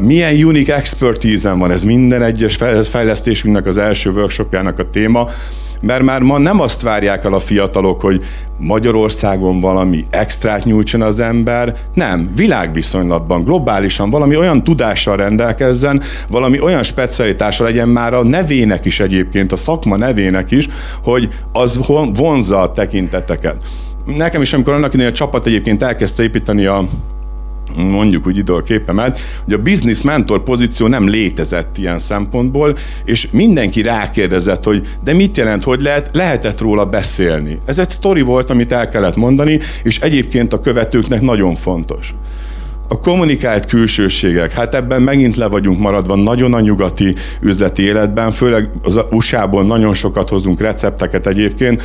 milyen 0.00 0.44
unique 0.44 0.76
expertise 0.76 1.52
van, 1.52 1.70
ez 1.70 1.84
minden 1.84 2.22
egyes 2.22 2.58
fejlesztésünknek 2.82 3.66
az 3.66 3.76
első 3.76 4.10
workshopjának 4.10 4.78
a 4.78 4.88
téma, 4.88 5.28
mert 5.80 6.02
már 6.02 6.20
ma 6.20 6.38
nem 6.38 6.60
azt 6.60 6.82
várják 6.82 7.24
el 7.24 7.32
a 7.32 7.38
fiatalok, 7.38 8.00
hogy 8.00 8.24
Magyarországon 8.58 9.60
valami 9.60 10.04
extrát 10.10 10.64
nyújtson 10.64 11.02
az 11.02 11.20
ember, 11.20 11.74
nem, 11.94 12.30
világviszonylatban, 12.36 13.44
globálisan 13.44 14.10
valami 14.10 14.36
olyan 14.36 14.64
tudással 14.64 15.16
rendelkezzen, 15.16 16.00
valami 16.28 16.60
olyan 16.60 16.82
specialitása 16.82 17.64
legyen 17.64 17.88
már 17.88 18.14
a 18.14 18.24
nevének 18.24 18.84
is 18.84 19.00
egyébként, 19.00 19.52
a 19.52 19.56
szakma 19.56 19.96
nevének 19.96 20.50
is, 20.50 20.68
hogy 21.02 21.28
az 21.52 21.80
vonzza 22.14 22.60
a 22.60 22.72
tekinteteket. 22.72 23.64
Nekem 24.16 24.42
is, 24.42 24.52
amikor 24.52 24.72
annak 24.72 24.94
idején 24.94 25.12
a 25.12 25.14
csapat 25.14 25.46
egyébként 25.46 25.82
elkezdte 25.82 26.22
építeni 26.22 26.66
a 26.66 26.88
mondjuk 27.76 28.26
úgy 28.26 28.36
idő 28.36 28.54
a 28.54 28.62
képemet, 28.62 29.18
hogy 29.44 29.54
a 29.54 29.62
business 29.62 30.02
mentor 30.02 30.42
pozíció 30.42 30.86
nem 30.86 31.08
létezett 31.08 31.78
ilyen 31.78 31.98
szempontból, 31.98 32.76
és 33.04 33.28
mindenki 33.30 33.82
rákérdezett, 33.82 34.64
hogy 34.64 34.86
de 35.04 35.12
mit 35.12 35.36
jelent, 35.36 35.64
hogy 35.64 35.80
lehet, 35.80 36.10
lehetett 36.12 36.60
róla 36.60 36.84
beszélni. 36.84 37.58
Ez 37.64 37.78
egy 37.78 37.90
sztori 37.90 38.20
volt, 38.20 38.50
amit 38.50 38.72
el 38.72 38.88
kellett 38.88 39.16
mondani, 39.16 39.58
és 39.82 40.00
egyébként 40.00 40.52
a 40.52 40.60
követőknek 40.60 41.20
nagyon 41.20 41.54
fontos. 41.54 42.14
A 42.90 43.00
kommunikált 43.00 43.66
külsőségek, 43.66 44.52
hát 44.52 44.74
ebben 44.74 45.02
megint 45.02 45.36
le 45.36 45.46
vagyunk 45.46 45.78
maradva 45.78 46.16
nagyon 46.16 46.54
a 46.54 46.60
nyugati 46.60 47.14
üzleti 47.40 47.82
életben, 47.82 48.30
főleg 48.30 48.70
az 48.82 49.00
USA-ból 49.10 49.64
nagyon 49.64 49.94
sokat 49.94 50.28
hozunk 50.28 50.60
recepteket 50.60 51.26
egyébként, 51.26 51.82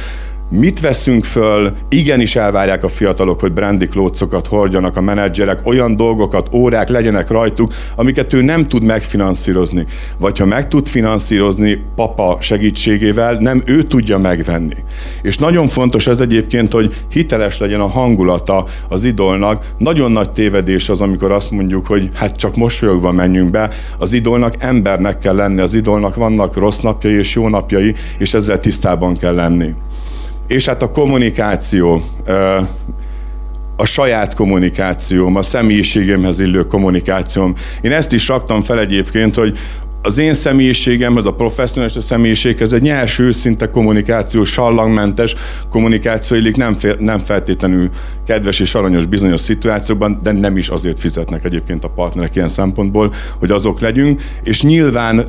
Mit 0.49 0.79
veszünk 0.79 1.25
föl? 1.25 1.71
Igenis 1.89 2.35
elvárják 2.35 2.83
a 2.83 2.87
fiatalok, 2.87 3.39
hogy 3.39 3.51
brandy 3.51 3.85
klócokat 3.85 4.47
hordjanak 4.47 4.97
a 4.97 5.01
menedzserek, 5.01 5.59
olyan 5.63 5.95
dolgokat, 5.95 6.49
órák 6.53 6.89
legyenek 6.89 7.29
rajtuk, 7.29 7.73
amiket 7.95 8.33
ő 8.33 8.41
nem 8.41 8.67
tud 8.67 8.83
megfinanszírozni. 8.83 9.85
Vagy 10.19 10.39
ha 10.39 10.45
meg 10.45 10.67
tud 10.67 10.87
finanszírozni 10.87 11.83
papa 11.95 12.37
segítségével, 12.41 13.37
nem 13.39 13.63
ő 13.65 13.83
tudja 13.83 14.17
megvenni. 14.17 14.75
És 15.21 15.37
nagyon 15.37 15.67
fontos 15.67 16.07
ez 16.07 16.19
egyébként, 16.19 16.73
hogy 16.73 16.93
hiteles 17.11 17.59
legyen 17.59 17.79
a 17.79 17.87
hangulata 17.87 18.65
az 18.89 19.03
idolnak. 19.03 19.65
Nagyon 19.77 20.11
nagy 20.11 20.29
tévedés 20.31 20.89
az, 20.89 21.01
amikor 21.01 21.31
azt 21.31 21.51
mondjuk, 21.51 21.87
hogy 21.87 22.09
hát 22.15 22.35
csak 22.35 22.55
mosolyogva 22.55 23.11
menjünk 23.11 23.51
be. 23.51 23.69
Az 23.97 24.13
idolnak 24.13 24.55
embernek 24.59 25.17
kell 25.17 25.35
lenni, 25.35 25.61
az 25.61 25.73
idolnak 25.73 26.15
vannak 26.15 26.57
rossz 26.57 26.79
napjai 26.79 27.13
és 27.13 27.35
jó 27.35 27.47
napjai, 27.47 27.93
és 28.17 28.33
ezzel 28.33 28.59
tisztában 28.59 29.17
kell 29.17 29.35
lenni. 29.35 29.73
És 30.47 30.65
hát 30.65 30.81
a 30.81 30.91
kommunikáció, 30.91 32.01
a 33.75 33.85
saját 33.85 34.35
kommunikációm, 34.35 35.35
a 35.35 35.41
személyiségemhez 35.41 36.39
illő 36.39 36.67
kommunikációm. 36.67 37.53
Én 37.81 37.91
ezt 37.91 38.13
is 38.13 38.27
raktam 38.27 38.61
fel 38.61 38.79
egyébként, 38.79 39.35
hogy 39.35 39.57
az 40.05 40.17
én 40.17 40.33
személyiségem, 40.33 41.17
az 41.17 41.25
a 41.25 41.33
professzionális 41.33 42.03
személyiség, 42.03 42.61
ez 42.61 42.73
egy 42.73 42.81
nyers, 42.81 43.19
őszinte 43.19 43.69
kommunikáció, 43.69 44.43
sallangmentes 44.43 45.35
kommunikáció, 45.69 46.37
illik 46.37 46.55
nem, 46.55 46.73
fél, 46.73 46.95
nem 46.99 47.19
feltétlenül 47.19 47.89
kedves 48.25 48.59
és 48.59 48.75
aranyos 48.75 49.05
bizonyos 49.05 49.41
szituációkban, 49.41 50.19
de 50.23 50.31
nem 50.31 50.57
is 50.57 50.69
azért 50.69 50.99
fizetnek 50.99 51.43
egyébként 51.43 51.83
a 51.83 51.89
partnerek 51.89 52.35
ilyen 52.35 52.47
szempontból, 52.47 53.13
hogy 53.39 53.51
azok 53.51 53.79
legyünk, 53.79 54.21
és 54.43 54.61
nyilván 54.61 55.25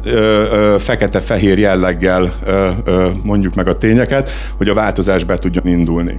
fekete-fehér 0.78 1.58
jelleggel 1.58 2.32
ö, 2.44 2.70
ö, 2.84 3.08
mondjuk 3.22 3.54
meg 3.54 3.68
a 3.68 3.78
tényeket, 3.78 4.30
hogy 4.56 4.68
a 4.68 4.74
változás 4.74 5.24
be 5.24 5.38
tudjon 5.38 5.66
indulni. 5.66 6.16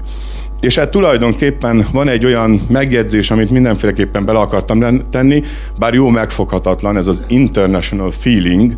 És 0.60 0.78
hát 0.78 0.92
tulajdonképpen 0.92 1.86
van 1.92 2.08
egy 2.08 2.26
olyan 2.26 2.62
megjegyzés, 2.70 3.32
amit 3.32 3.50
mindenféleképpen 3.50 4.26
bele 4.26 4.40
akartam 4.40 5.02
tenni, 5.10 5.44
bár 5.80 5.94
jó 5.94 6.10
megfoghatatlan, 6.10 6.98
ez 6.98 7.08
az 7.08 7.24
international 7.28 8.12
feeling, 8.12 8.74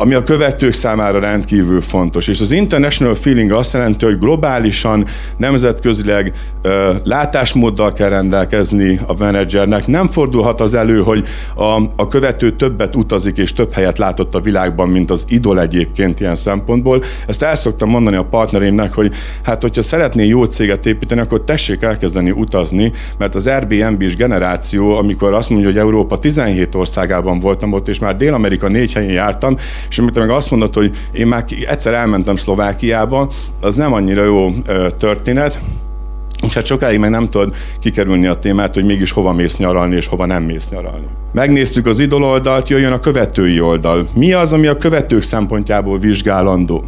ami 0.00 0.14
a 0.14 0.22
követők 0.22 0.72
számára 0.72 1.18
rendkívül 1.18 1.80
fontos. 1.80 2.28
És 2.28 2.40
az 2.40 2.50
international 2.50 3.14
feeling 3.14 3.52
azt 3.52 3.72
jelenti, 3.72 4.04
hogy 4.04 4.18
globálisan, 4.18 5.04
nemzetközileg 5.36 6.32
ö, 6.62 6.92
látásmóddal 7.04 7.92
kell 7.92 8.08
rendelkezni 8.08 9.00
a 9.06 9.14
menedzsernek. 9.18 9.86
Nem 9.86 10.06
fordulhat 10.06 10.60
az 10.60 10.74
elő, 10.74 11.02
hogy 11.02 11.26
a, 11.54 11.82
a 11.96 12.08
követő 12.08 12.50
többet 12.50 12.96
utazik 12.96 13.36
és 13.36 13.52
több 13.52 13.72
helyet 13.72 13.98
látott 13.98 14.34
a 14.34 14.40
világban, 14.40 14.88
mint 14.88 15.10
az 15.10 15.24
idol 15.28 15.60
egyébként 15.60 16.20
ilyen 16.20 16.36
szempontból. 16.36 17.02
Ezt 17.26 17.42
el 17.42 17.54
szoktam 17.54 17.90
mondani 17.90 18.16
a 18.16 18.24
partnereimnek, 18.24 18.94
hogy 18.94 19.14
hát 19.42 19.62
hogyha 19.62 19.82
szeretné 19.82 20.26
jó 20.26 20.44
céget 20.44 20.86
építeni, 20.86 21.20
akkor 21.20 21.44
tessék 21.44 21.82
elkezdeni 21.82 22.30
utazni, 22.30 22.92
mert 23.18 23.34
az 23.34 23.46
Airbnb-s 23.46 24.16
generáció, 24.16 24.96
amikor 24.96 25.32
azt 25.32 25.50
mondja, 25.50 25.68
hogy 25.68 25.78
Európa 25.78 26.18
17 26.18 26.74
országában 26.74 27.38
voltam 27.38 27.72
ott, 27.72 27.88
és 27.88 27.98
már 27.98 28.16
Dél-Amerika 28.16 28.68
négy 28.68 28.92
helyén 28.92 29.10
jártam, 29.10 29.56
és 29.88 29.98
amit 29.98 30.18
meg 30.18 30.30
azt 30.30 30.50
mondod, 30.50 30.74
hogy 30.74 30.96
én 31.12 31.26
már 31.26 31.44
egyszer 31.66 31.94
elmentem 31.94 32.36
Szlovákiába, 32.36 33.30
az 33.62 33.74
nem 33.74 33.92
annyira 33.92 34.24
jó 34.24 34.50
történet, 34.98 35.60
és 36.46 36.54
hát 36.54 36.66
sokáig 36.66 36.98
meg 36.98 37.10
nem 37.10 37.28
tudod 37.28 37.54
kikerülni 37.80 38.26
a 38.26 38.34
témát, 38.34 38.74
hogy 38.74 38.84
mégis 38.84 39.12
hova 39.12 39.32
mész 39.32 39.56
nyaralni, 39.56 39.96
és 39.96 40.06
hova 40.06 40.26
nem 40.26 40.42
mész 40.42 40.68
nyaralni. 40.68 41.06
Megnéztük 41.32 41.86
az 41.86 41.98
idol 41.98 42.24
oldalt, 42.24 42.68
jöjjön 42.68 42.92
a 42.92 43.00
követői 43.00 43.60
oldal. 43.60 44.08
Mi 44.14 44.32
az, 44.32 44.52
ami 44.52 44.66
a 44.66 44.76
követők 44.76 45.22
szempontjából 45.22 45.98
vizsgálandó? 45.98 46.84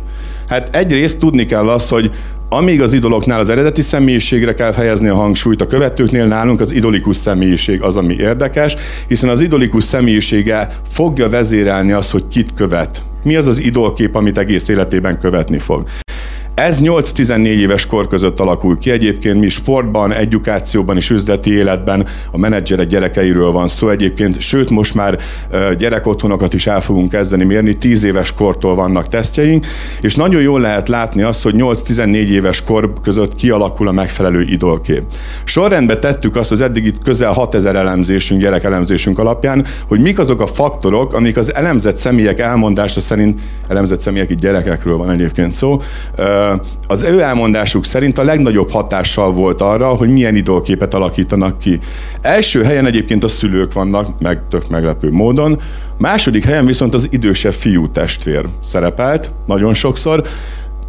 Hát 0.49 0.75
egyrészt 0.75 1.19
tudni 1.19 1.47
kell 1.47 1.69
az, 1.69 1.89
hogy 1.89 2.11
amíg 2.53 2.81
az 2.81 2.93
idoloknál 2.93 3.41
az 3.41 3.49
eredeti 3.49 3.83
személyiségre 3.83 4.55
kell 4.55 4.73
helyezni 4.73 5.09
a 5.09 5.15
hangsúlyt, 5.15 5.61
a 5.61 5.67
követőknél 5.67 6.27
nálunk 6.27 6.61
az 6.61 6.73
idolikus 6.73 7.17
személyiség 7.17 7.83
az, 7.83 7.97
ami 7.97 8.15
érdekes, 8.15 8.77
hiszen 9.09 9.31
az 9.31 9.41
idolikus 9.41 9.85
személyisége 9.85 10.69
fogja 10.89 11.29
vezérelni 11.29 11.93
azt, 11.93 12.11
hogy 12.11 12.25
kit 12.31 12.55
követ. 12.55 13.03
Mi 13.23 13.37
az 13.37 13.47
az 13.47 13.59
idolkép, 13.59 14.15
amit 14.15 14.39
egész 14.39 14.69
életében 14.69 15.19
követni 15.19 15.59
fog. 15.59 15.85
Ez 16.67 16.81
8-14 16.83 17.45
éves 17.45 17.87
kor 17.87 18.07
között 18.07 18.41
alakul 18.41 18.79
ki. 18.79 18.91
Egyébként 18.91 19.41
mi 19.41 19.49
sportban, 19.49 20.13
edukációban 20.13 20.97
és 20.97 21.11
üzleti 21.11 21.53
életben 21.53 22.07
a 22.33 22.39
menedzserek 22.39 22.87
gyerekeiről 22.87 23.51
van 23.51 23.69
szó 23.69 23.89
egyébként, 23.89 24.41
sőt 24.41 24.71
most 24.71 24.95
már 24.95 25.19
gyerekotthonokat 25.79 26.55
is 26.55 26.67
el 26.67 26.81
fogunk 26.81 27.09
kezdeni 27.09 27.45
mérni, 27.45 27.77
10 27.77 28.05
éves 28.05 28.33
kortól 28.35 28.75
vannak 28.75 29.09
tesztjeink, 29.09 29.67
és 30.01 30.17
nagyon 30.17 30.43
jól 30.43 30.61
lehet 30.61 30.89
látni 30.89 31.23
azt, 31.23 31.43
hogy 31.43 31.55
8-14 31.57 32.13
éves 32.15 32.63
kor 32.63 32.93
között 33.03 33.35
kialakul 33.35 33.89
a 33.89 33.93
megfelelő 33.93 34.43
idolkép. 34.43 35.03
Sorrendbe 35.45 35.99
tettük 35.99 36.37
azt 36.37 36.53
az 36.53 36.61
eddig 36.61 36.85
itt 36.85 37.03
közel 37.05 37.33
6000 37.33 37.77
elemzésünk, 37.77 38.41
gyerekelemzésünk 38.41 39.19
alapján, 39.19 39.65
hogy 39.89 40.01
mik 40.01 40.19
azok 40.19 40.41
a 40.41 40.47
faktorok, 40.47 41.15
amik 41.15 41.37
az 41.37 41.55
elemzett 41.55 41.97
személyek 41.97 42.39
elmondása 42.39 43.01
szerint, 43.01 43.41
elemzett 43.69 44.01
személyek 44.01 44.31
itt 44.31 44.41
gyerekekről 44.41 44.97
van 44.97 45.11
egyébként 45.11 45.53
szó, 45.53 45.81
az 46.87 47.03
ő 47.03 47.21
elmondásuk 47.21 47.85
szerint 47.85 48.19
a 48.19 48.25
legnagyobb 48.25 48.71
hatással 48.71 49.33
volt 49.33 49.61
arra, 49.61 49.89
hogy 49.89 50.09
milyen 50.09 50.35
idolképet 50.35 50.95
alakítanak 50.95 51.59
ki. 51.59 51.81
Első 52.21 52.63
helyen 52.65 52.87
egyébként 52.87 53.25
a 53.25 53.29
szülők 53.29 53.73
vannak, 53.73 54.21
meg 54.21 54.41
tök 54.51 54.69
meglepő 54.69 55.11
módon. 55.11 55.61
Második 55.99 56.45
helyen 56.45 56.67
viszont 56.67 56.95
az 56.95 57.09
idősebb 57.11 57.53
fiú 57.53 57.91
testvér 57.91 58.45
szerepelt, 58.63 59.33
nagyon 59.47 59.75
sokszor 59.75 60.23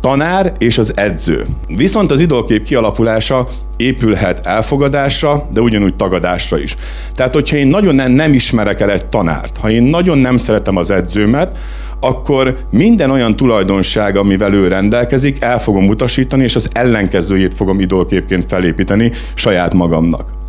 tanár 0.01 0.53
és 0.57 0.77
az 0.77 0.93
edző. 0.95 1.45
Viszont 1.67 2.11
az 2.11 2.19
idolkép 2.19 2.63
kialakulása 2.63 3.47
épülhet 3.77 4.45
elfogadásra, 4.45 5.47
de 5.53 5.61
ugyanúgy 5.61 5.95
tagadásra 5.95 6.59
is. 6.59 6.75
Tehát, 7.15 7.33
hogyha 7.33 7.57
én 7.57 7.67
nagyon 7.67 8.11
nem 8.11 8.33
ismerek 8.33 8.79
el 8.79 8.91
egy 8.91 9.05
tanárt, 9.05 9.57
ha 9.57 9.69
én 9.69 9.83
nagyon 9.83 10.17
nem 10.17 10.37
szeretem 10.37 10.75
az 10.75 10.91
edzőmet, 10.91 11.57
akkor 12.01 12.57
minden 12.69 13.09
olyan 13.09 13.35
tulajdonság, 13.35 14.15
amivel 14.15 14.53
ő 14.53 14.67
rendelkezik, 14.67 15.43
el 15.43 15.59
fogom 15.59 15.87
utasítani, 15.87 16.43
és 16.43 16.55
az 16.55 16.69
ellenkezőjét 16.73 17.53
fogom 17.53 17.79
idolképként 17.79 18.45
felépíteni 18.47 19.11
saját 19.33 19.73
magamnak. 19.73 20.40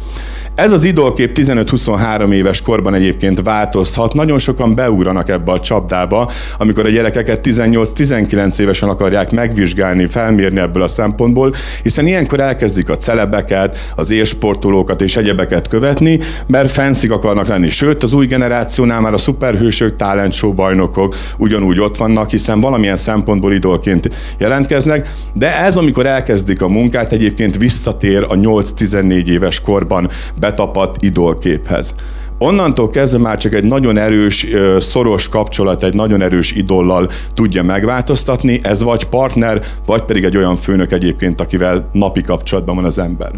Ez 0.54 0.72
az 0.72 0.84
idolkép 0.84 1.38
15-23 1.38 2.32
éves 2.32 2.62
korban 2.62 2.94
egyébként 2.94 3.42
változhat. 3.42 4.14
Nagyon 4.14 4.38
sokan 4.38 4.74
beugranak 4.74 5.28
ebbe 5.28 5.52
a 5.52 5.60
csapdába, 5.60 6.30
amikor 6.58 6.86
a 6.86 6.88
gyerekeket 6.88 7.46
18-19 7.46 8.58
évesen 8.58 8.88
akarják 8.88 9.30
megvizsgálni, 9.30 10.06
felmérni 10.06 10.60
ebből 10.60 10.82
a 10.82 10.88
szempontból, 10.88 11.54
hiszen 11.82 12.06
ilyenkor 12.06 12.40
elkezdik 12.40 12.88
a 12.90 12.96
celebeket, 12.96 13.78
az 13.96 14.10
érsportolókat 14.10 15.00
és 15.00 15.16
egyebeket 15.16 15.68
követni, 15.68 16.18
mert 16.46 16.70
fenszik 16.70 17.10
akarnak 17.10 17.46
lenni. 17.46 17.68
Sőt, 17.68 18.02
az 18.02 18.12
új 18.12 18.26
generációnál 18.26 19.00
már 19.00 19.12
a 19.12 19.18
szuperhősök, 19.18 19.96
talent 19.96 20.32
show 20.32 20.52
bajnokok 20.52 21.16
ugyanúgy 21.38 21.80
ott 21.80 21.96
vannak, 21.96 22.30
hiszen 22.30 22.60
valamilyen 22.60 22.96
szempontból 22.96 23.52
idolként 23.52 24.10
jelentkeznek, 24.38 25.08
de 25.34 25.58
ez, 25.60 25.76
amikor 25.76 26.06
elkezdik 26.06 26.62
a 26.62 26.68
munkát, 26.68 27.12
egyébként 27.12 27.56
visszatér 27.56 28.24
a 28.28 28.34
8-14 28.34 29.26
éves 29.26 29.60
korban 29.60 30.10
betapadt 30.42 31.02
idolképhez. 31.02 31.94
Onnantól 32.38 32.90
kezdve 32.90 33.18
már 33.18 33.36
csak 33.36 33.52
egy 33.52 33.64
nagyon 33.64 33.98
erős, 33.98 34.46
szoros 34.78 35.28
kapcsolat, 35.28 35.84
egy 35.84 35.94
nagyon 35.94 36.22
erős 36.22 36.52
idollal 36.52 37.08
tudja 37.34 37.62
megváltoztatni, 37.62 38.60
ez 38.62 38.82
vagy 38.82 39.04
partner, 39.04 39.62
vagy 39.86 40.02
pedig 40.02 40.24
egy 40.24 40.36
olyan 40.36 40.56
főnök 40.56 40.92
egyébként, 40.92 41.40
akivel 41.40 41.82
napi 41.92 42.20
kapcsolatban 42.20 42.74
van 42.74 42.84
az 42.84 42.98
ember. 42.98 43.30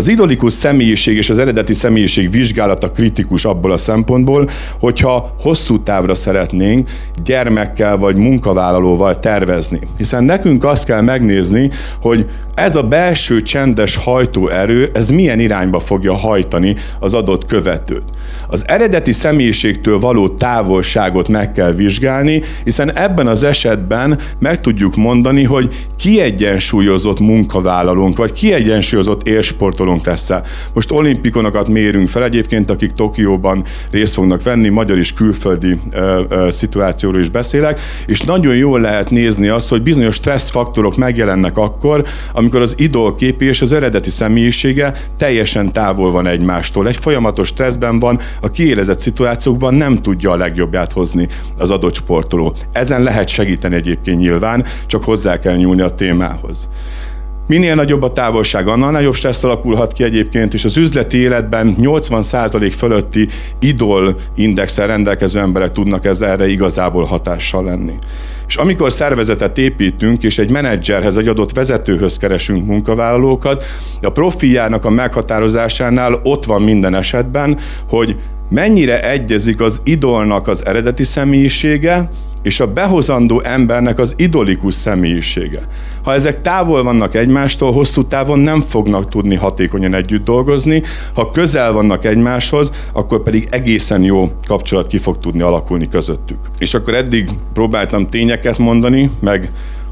Az 0.00 0.08
idolikus 0.08 0.52
személyiség 0.52 1.16
és 1.16 1.30
az 1.30 1.38
eredeti 1.38 1.74
személyiség 1.74 2.30
vizsgálata 2.30 2.90
kritikus 2.90 3.44
abból 3.44 3.72
a 3.72 3.76
szempontból, 3.76 4.48
hogyha 4.78 5.34
hosszú 5.38 5.82
távra 5.82 6.14
szeretnénk 6.14 6.88
gyermekkel 7.24 7.96
vagy 7.96 8.16
munkavállalóval 8.16 9.18
tervezni. 9.18 9.80
Hiszen 9.96 10.24
nekünk 10.24 10.64
azt 10.64 10.84
kell 10.84 11.00
megnézni, 11.00 11.70
hogy 12.00 12.26
ez 12.54 12.76
a 12.76 12.82
belső 12.82 13.42
csendes 13.42 13.96
hajtóerő, 13.96 14.90
ez 14.94 15.10
milyen 15.10 15.40
irányba 15.40 15.78
fogja 15.78 16.14
hajtani 16.14 16.76
az 17.00 17.14
adott 17.14 17.46
követőt. 17.46 18.04
Az 18.48 18.64
eredeti 18.66 19.12
személyiségtől 19.12 19.98
való 19.98 20.28
távolságot 20.28 21.28
meg 21.28 21.52
kell 21.52 21.72
vizsgálni, 21.72 22.42
hiszen 22.64 22.96
ebben 22.96 23.26
az 23.26 23.42
esetben 23.42 24.18
meg 24.38 24.60
tudjuk 24.60 24.96
mondani, 24.96 25.44
hogy 25.44 25.86
kiegyensúlyozott 25.96 27.20
munkavállalónk, 27.20 28.16
vagy 28.16 28.32
kiegyensúlyozott 28.32 29.28
élsportolónk 29.28 30.06
lesz 30.06 30.30
-e. 30.30 30.42
Most 30.72 30.90
olimpikonokat 30.90 31.68
mérünk 31.68 32.08
fel 32.08 32.24
egyébként, 32.24 32.70
akik 32.70 32.90
Tokióban 32.90 33.64
részt 33.90 34.14
fognak 34.14 34.42
venni, 34.42 34.68
magyar 34.68 34.98
és 34.98 35.12
külföldi 35.12 35.78
ö, 35.90 36.22
ö, 36.28 36.50
szituációról 36.50 37.20
is 37.20 37.28
beszélek, 37.28 37.80
és 38.06 38.20
nagyon 38.20 38.56
jól 38.56 38.80
lehet 38.80 39.10
nézni 39.10 39.48
azt, 39.48 39.68
hogy 39.68 39.82
bizonyos 39.82 40.14
stresszfaktorok 40.14 40.96
megjelennek 40.96 41.56
akkor, 41.56 42.04
amikor 42.32 42.60
az 42.60 42.74
idolképi 42.78 43.44
és 43.44 43.62
az 43.62 43.72
eredeti 43.72 44.10
személyisége 44.10 44.92
teljesen 45.16 45.72
távol 45.72 46.10
van 46.10 46.26
egymástól. 46.26 46.88
Egy 46.88 46.96
folyamatos 46.96 47.48
stresszben 47.48 47.98
van, 47.98 48.19
a 48.40 48.50
kiélezett 48.50 49.00
szituációkban 49.00 49.74
nem 49.74 49.96
tudja 49.96 50.30
a 50.30 50.36
legjobbját 50.36 50.92
hozni 50.92 51.28
az 51.58 51.70
adott 51.70 51.94
sportoló. 51.94 52.54
Ezen 52.72 53.02
lehet 53.02 53.28
segíteni 53.28 53.74
egyébként 53.74 54.18
nyilván, 54.18 54.64
csak 54.86 55.04
hozzá 55.04 55.38
kell 55.38 55.56
nyúlni 55.56 55.80
a 55.80 55.90
témához. 55.90 56.68
Minél 57.50 57.74
nagyobb 57.74 58.02
a 58.02 58.12
távolság, 58.12 58.68
annál 58.68 58.90
nagyobb 58.90 59.14
stressz 59.14 59.44
alakulhat 59.44 59.92
ki 59.92 60.04
egyébként, 60.04 60.54
és 60.54 60.64
az 60.64 60.76
üzleti 60.76 61.18
életben 61.18 61.76
80% 61.80 62.72
fölötti 62.76 63.28
idol 63.58 64.14
indexel 64.34 64.86
rendelkező 64.86 65.40
emberek 65.40 65.72
tudnak 65.72 66.04
ez 66.04 66.20
erre 66.20 66.48
igazából 66.48 67.04
hatással 67.04 67.64
lenni. 67.64 67.94
És 68.50 68.56
amikor 68.56 68.92
szervezetet 68.92 69.58
építünk, 69.58 70.22
és 70.22 70.38
egy 70.38 70.50
menedzserhez, 70.50 71.16
egy 71.16 71.28
adott 71.28 71.52
vezetőhöz 71.52 72.16
keresünk 72.16 72.66
munkavállalókat, 72.66 73.64
a 74.02 74.10
profiljának 74.10 74.84
a 74.84 74.90
meghatározásánál 74.90 76.20
ott 76.22 76.44
van 76.44 76.62
minden 76.62 76.94
esetben, 76.94 77.58
hogy 77.88 78.16
mennyire 78.48 79.10
egyezik 79.10 79.60
az 79.60 79.80
idolnak 79.84 80.48
az 80.48 80.66
eredeti 80.66 81.04
személyisége, 81.04 82.08
és 82.42 82.60
a 82.60 82.72
behozandó 82.72 83.40
embernek 83.40 83.98
az 83.98 84.14
idolikus 84.16 84.74
személyisége. 84.74 85.60
Ha 86.02 86.14
ezek 86.14 86.40
távol 86.40 86.82
vannak 86.82 87.14
egymástól, 87.14 87.72
hosszú 87.72 88.04
távon 88.04 88.38
nem 88.38 88.60
fognak 88.60 89.08
tudni 89.08 89.34
hatékonyan 89.34 89.94
együtt 89.94 90.24
dolgozni, 90.24 90.82
ha 91.14 91.30
közel 91.30 91.72
vannak 91.72 92.04
egymáshoz, 92.04 92.70
akkor 92.92 93.22
pedig 93.22 93.46
egészen 93.50 94.02
jó 94.02 94.32
kapcsolat 94.46 94.86
ki 94.86 94.98
fog 94.98 95.18
tudni 95.18 95.40
alakulni 95.40 95.88
közöttük. 95.88 96.38
És 96.58 96.74
akkor 96.74 96.94
eddig 96.94 97.30
próbáltam 97.52 98.06
tényeket 98.06 98.58
mondani, 98.58 99.10
meg 99.20 99.50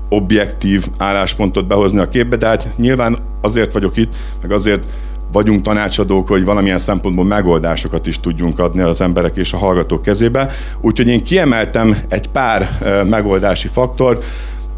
objektív 0.08 0.86
álláspontot 0.98 1.66
behozni 1.66 1.98
a 1.98 2.08
képbe, 2.08 2.36
de 2.36 2.46
hát 2.46 2.68
nyilván 2.76 3.16
azért 3.40 3.72
vagyok 3.72 3.96
itt, 3.96 4.12
meg 4.42 4.52
azért 4.52 4.82
vagyunk 5.32 5.62
tanácsadók, 5.62 6.28
hogy 6.28 6.44
valamilyen 6.44 6.78
szempontból 6.78 7.24
megoldásokat 7.24 8.06
is 8.06 8.20
tudjunk 8.20 8.58
adni 8.58 8.80
az 8.80 9.00
emberek 9.00 9.36
és 9.36 9.52
a 9.52 9.56
hallgatók 9.56 10.02
kezébe. 10.02 10.50
Úgyhogy 10.80 11.08
én 11.08 11.24
kiemeltem 11.24 11.96
egy 12.08 12.28
pár 12.28 12.68
megoldási 13.08 13.68
faktort, 13.68 14.24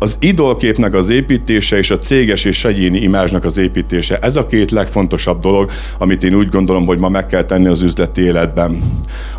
az 0.03 0.17
idolképnek 0.21 0.95
az 0.95 1.09
építése 1.09 1.77
és 1.77 1.91
a 1.91 1.99
céges 1.99 2.45
és 2.45 2.65
egyéni 2.65 2.99
imázsnak 2.99 3.45
az 3.45 3.57
építése. 3.57 4.19
Ez 4.19 4.37
a 4.37 4.47
két 4.47 4.71
legfontosabb 4.71 5.41
dolog, 5.41 5.71
amit 5.99 6.23
én 6.23 6.35
úgy 6.35 6.49
gondolom, 6.49 6.87
hogy 6.87 6.99
ma 6.99 7.09
meg 7.09 7.27
kell 7.27 7.43
tenni 7.43 7.67
az 7.67 7.83
üzleti 7.83 8.23
életben. 8.23 8.83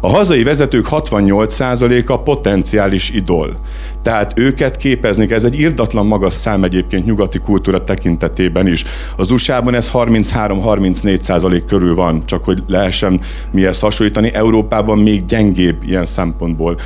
A 0.02 0.10
hazai 0.10 0.44
vezetők 0.44 0.88
68%-a 0.90 2.20
potenciális 2.20 3.10
idol. 3.10 3.60
Tehát 4.02 4.40
őket 4.40 4.78
képezni 4.78 5.32
ez 5.32 5.44
egy 5.44 5.60
irdatlan 5.60 6.06
magas 6.06 6.34
szám 6.34 6.64
egyébként 6.64 7.06
nyugati 7.06 7.40
kultúra 7.40 7.84
tekintetében 7.84 8.68
is. 8.68 8.86
Az 9.18 9.32
USA-ban 9.32 9.76
ez 9.76 9.92
33-34% 9.94 11.62
körül 11.68 11.96
van, 11.96 12.26
csak 12.26 12.44
hogy 12.46 12.64
lehessen 12.68 13.22
mihez 13.52 13.80
hasonlítani. 13.80 14.34
Európában 14.34 15.00
még 15.00 15.26
gyengébb 15.26 15.84
ilyen 15.84 16.06
szempontból 16.06 16.78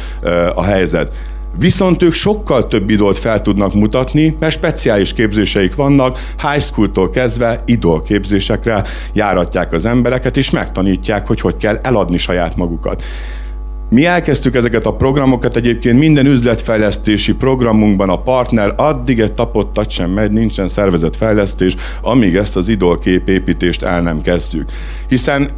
a 0.53 0.63
helyzet. 0.63 1.33
Viszont 1.57 2.01
ők 2.01 2.13
sokkal 2.13 2.67
több 2.67 2.89
idolt 2.89 3.17
fel 3.17 3.41
tudnak 3.41 3.73
mutatni, 3.73 4.35
mert 4.39 4.53
speciális 4.53 5.13
képzéseik 5.13 5.75
vannak, 5.75 6.19
high 6.41 6.63
school-tól 6.63 7.09
kezdve 7.09 7.63
idol 7.65 8.01
képzésekre 8.01 8.83
járatják 9.13 9.73
az 9.73 9.85
embereket, 9.85 10.37
és 10.37 10.49
megtanítják, 10.49 11.27
hogy 11.27 11.41
hogy 11.41 11.57
kell 11.57 11.79
eladni 11.83 12.17
saját 12.17 12.55
magukat. 12.55 13.03
Mi 13.89 14.05
elkezdtük 14.05 14.55
ezeket 14.55 14.85
a 14.85 14.93
programokat, 14.93 15.55
egyébként 15.55 15.99
minden 15.99 16.25
üzletfejlesztési 16.25 17.35
programunkban 17.35 18.09
a 18.09 18.21
partner 18.21 18.73
addig 18.77 19.19
egy 19.19 19.33
tapottat 19.33 19.89
sem 19.89 20.09
megy, 20.11 20.31
nincsen 20.31 20.67
szervezetfejlesztés, 20.67 21.75
amíg 22.01 22.35
ezt 22.35 22.55
az 22.55 22.69
idolkép 22.69 23.29
építést 23.29 23.83
el 23.83 24.01
nem 24.01 24.21
kezdjük. 24.21 24.69
Hiszen 25.07 25.49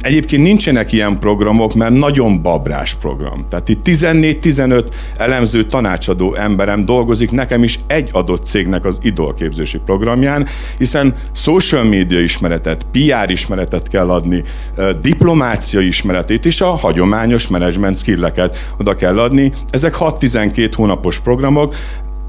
Egyébként 0.00 0.42
nincsenek 0.42 0.92
ilyen 0.92 1.18
programok, 1.18 1.74
mert 1.74 1.92
nagyon 1.92 2.42
babrás 2.42 2.94
program. 2.94 3.46
Tehát 3.48 3.68
itt 3.68 3.80
14-15 3.84 4.84
elemző 5.16 5.64
tanácsadó 5.64 6.34
emberem 6.34 6.84
dolgozik 6.84 7.30
nekem 7.30 7.62
is 7.62 7.78
egy 7.86 8.08
adott 8.12 8.44
cégnek 8.44 8.84
az 8.84 8.98
idolképzési 9.02 9.78
programján, 9.78 10.46
hiszen 10.78 11.14
social 11.32 11.84
media 11.84 12.20
ismeretet, 12.20 12.86
PR 12.92 13.30
ismeretet 13.30 13.88
kell 13.88 14.10
adni, 14.10 14.42
diplomácia 15.00 15.80
ismeretét 15.80 16.46
és 16.46 16.60
a 16.60 16.66
hagyományos 16.66 17.48
management 17.48 17.98
skilleket 17.98 18.56
oda 18.78 18.94
kell 18.94 19.18
adni. 19.18 19.52
Ezek 19.70 19.94
6-12 19.98 20.72
hónapos 20.74 21.20
programok, 21.20 21.74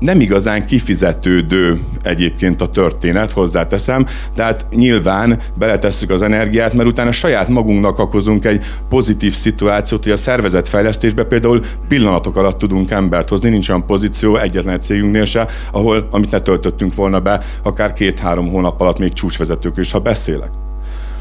nem 0.06 0.20
igazán 0.20 0.66
kifizetődő 0.66 1.80
egyébként 2.04 2.62
a 2.62 2.68
történet, 2.68 3.32
hozzáteszem, 3.32 4.06
tehát 4.36 4.66
nyilván 4.72 5.40
beletesszük 5.58 6.10
az 6.10 6.22
energiát, 6.22 6.74
mert 6.74 6.90
utána 6.90 7.12
saját 7.12 7.48
magunknak 7.48 8.00
okozunk 8.00 8.46
egy 8.46 8.64
pozitív 8.90 9.34
szituációt, 9.34 10.04
hogy 10.04 10.12
a 10.12 10.18
szervezetfejlesztésbe 10.18 11.24
például 11.24 11.62
pillanatok 11.88 12.36
alatt 12.38 12.58
tudunk 12.58 12.92
embert 12.92 13.30
hozni, 13.30 13.50
nincs 13.50 13.70
olyan 13.70 13.86
pozíció 13.86 14.38
egyetlen 14.38 14.74
egy 14.74 14.84
cégünknél 14.84 15.26
se, 15.26 15.48
ahol, 15.72 16.08
amit 16.12 16.32
ne 16.32 16.40
töltöttünk 16.40 16.96
volna 16.96 17.20
be, 17.20 17.42
akár 17.64 17.94
két-három 17.94 18.48
hónap 18.48 18.82
alatt 18.82 19.00
még 19.00 19.14
csúcsvezetők 19.14 19.78
is, 19.78 19.92
ha 19.92 20.00
beszélek. 20.00 20.50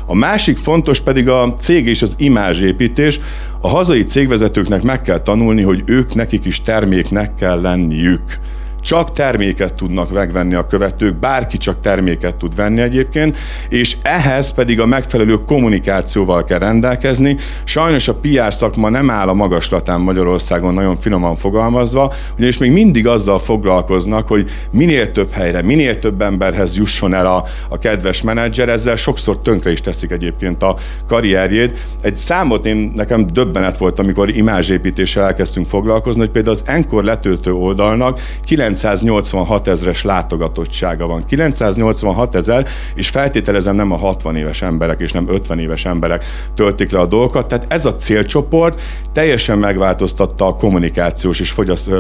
A 0.07 0.15
másik 0.15 0.59
fontos 0.59 1.01
pedig 1.01 1.29
a 1.29 1.55
cég 1.59 1.87
és 1.87 2.03
az 2.03 2.15
imázsépítés. 2.19 3.21
A 3.61 3.69
hazai 3.69 4.03
cégvezetőknek 4.03 4.83
meg 4.83 5.01
kell 5.01 5.19
tanulni, 5.19 5.63
hogy 5.63 5.83
ők 5.87 6.15
nekik 6.15 6.45
is 6.45 6.63
terméknek 6.63 7.35
kell 7.35 7.61
lenniük 7.61 8.39
csak 8.85 9.13
terméket 9.13 9.75
tudnak 9.75 10.13
megvenni 10.13 10.55
a 10.55 10.67
követők, 10.67 11.15
bárki 11.17 11.57
csak 11.57 11.81
terméket 11.81 12.35
tud 12.35 12.55
venni 12.55 12.81
egyébként, 12.81 13.37
és 13.69 13.97
ehhez 14.03 14.53
pedig 14.53 14.81
a 14.81 14.87
megfelelő 14.87 15.45
kommunikációval 15.45 16.45
kell 16.45 16.59
rendelkezni. 16.59 17.37
Sajnos 17.65 18.09
a 18.09 18.15
PR 18.15 18.55
szakma 18.55 18.89
nem 18.89 19.11
áll 19.11 19.29
a 19.29 19.35
magaslatán 19.35 20.01
Magyarországon 20.01 20.75
nagyon 20.75 20.97
finoman 20.97 21.37
fogalmazva, 21.37 22.13
ugyanis 22.37 22.59
még 22.59 22.73
mindig 22.73 23.07
azzal 23.07 23.39
foglalkoznak, 23.39 24.29
hogy 24.29 24.51
minél 24.73 25.13
több 25.13 25.31
helyre, 25.31 25.63
minél 25.63 25.99
több 25.99 26.23
emberhez 26.23 26.77
jusson 26.77 27.15
el 27.15 27.27
a, 27.27 27.45
a 27.69 27.79
kedves 27.79 28.23
menedzser, 28.23 28.69
ezzel 28.69 28.97
sokszor 28.97 29.39
tönkre 29.39 29.71
is 29.71 29.81
teszik 29.81 30.11
egyébként 30.11 30.63
a 30.63 30.77
karrierjét. 31.07 31.87
Egy 32.01 32.17
számot 32.17 32.67
én 32.67 32.93
nekem 32.95 33.27
döbbenet 33.27 33.77
volt, 33.77 33.99
amikor 33.99 34.37
imázsépítéssel 34.37 35.25
elkezdtünk 35.25 35.67
foglalkozni, 35.67 36.21
hogy 36.21 36.31
például 36.31 36.55
az 36.55 36.63
Enkor 36.67 37.05
letöltő 37.05 37.53
oldalnak 37.53 38.21
9 38.45 38.74
986 38.75 39.69
ezres 39.69 40.03
látogatottsága 40.03 41.07
van. 41.07 41.25
986 41.27 42.35
ezer, 42.35 42.69
és 42.95 43.09
feltételezem 43.09 43.77
nem 43.77 43.93
a 43.93 43.97
60 43.97 44.37
éves 44.37 44.63
emberek 44.63 45.01
és 45.01 45.13
nem 45.13 45.29
50 45.29 45.59
éves 45.59 45.85
emberek 45.85 46.25
töltik 46.55 46.91
le 46.91 46.99
a 46.99 47.07
dolgokat. 47.07 47.49
Tehát 47.49 47.73
ez 47.73 47.85
a 47.85 47.95
célcsoport 47.95 48.81
teljesen 49.13 49.59
megváltoztatta 49.59 50.47
a 50.47 50.55
kommunikációs 50.55 51.41
és 51.41 51.55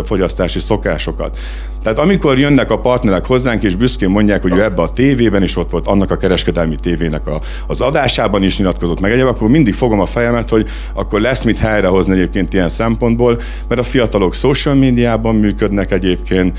fogyasztási 0.04 0.60
szokásokat. 0.60 1.38
Tehát 1.84 1.98
amikor 1.98 2.38
jönnek 2.38 2.70
a 2.70 2.78
partnerek 2.78 3.26
hozzánk, 3.26 3.62
és 3.62 3.76
büszkén 3.76 4.08
mondják, 4.08 4.42
hogy 4.42 4.52
ő 4.52 4.62
ebbe 4.62 4.82
a 4.82 4.90
tévében 4.90 5.42
is 5.42 5.56
ott 5.56 5.70
volt, 5.70 5.86
annak 5.86 6.10
a 6.10 6.16
kereskedelmi 6.16 6.76
tévének 6.76 7.26
a, 7.26 7.40
az 7.66 7.80
adásában 7.80 8.42
is 8.42 8.58
nyilatkozott 8.58 9.00
meg 9.00 9.10
egyébként, 9.10 9.36
akkor 9.36 9.48
mindig 9.48 9.74
fogom 9.74 10.00
a 10.00 10.06
fejemet, 10.06 10.50
hogy 10.50 10.68
akkor 10.94 11.20
lesz 11.20 11.44
mit 11.44 11.58
helyrehozni 11.58 12.12
egyébként 12.12 12.52
ilyen 12.52 12.68
szempontból, 12.68 13.40
mert 13.68 13.80
a 13.80 13.84
fiatalok 13.84 14.34
social 14.34 14.74
médiában 14.74 15.34
működnek 15.34 15.90
egyébként, 15.90 16.58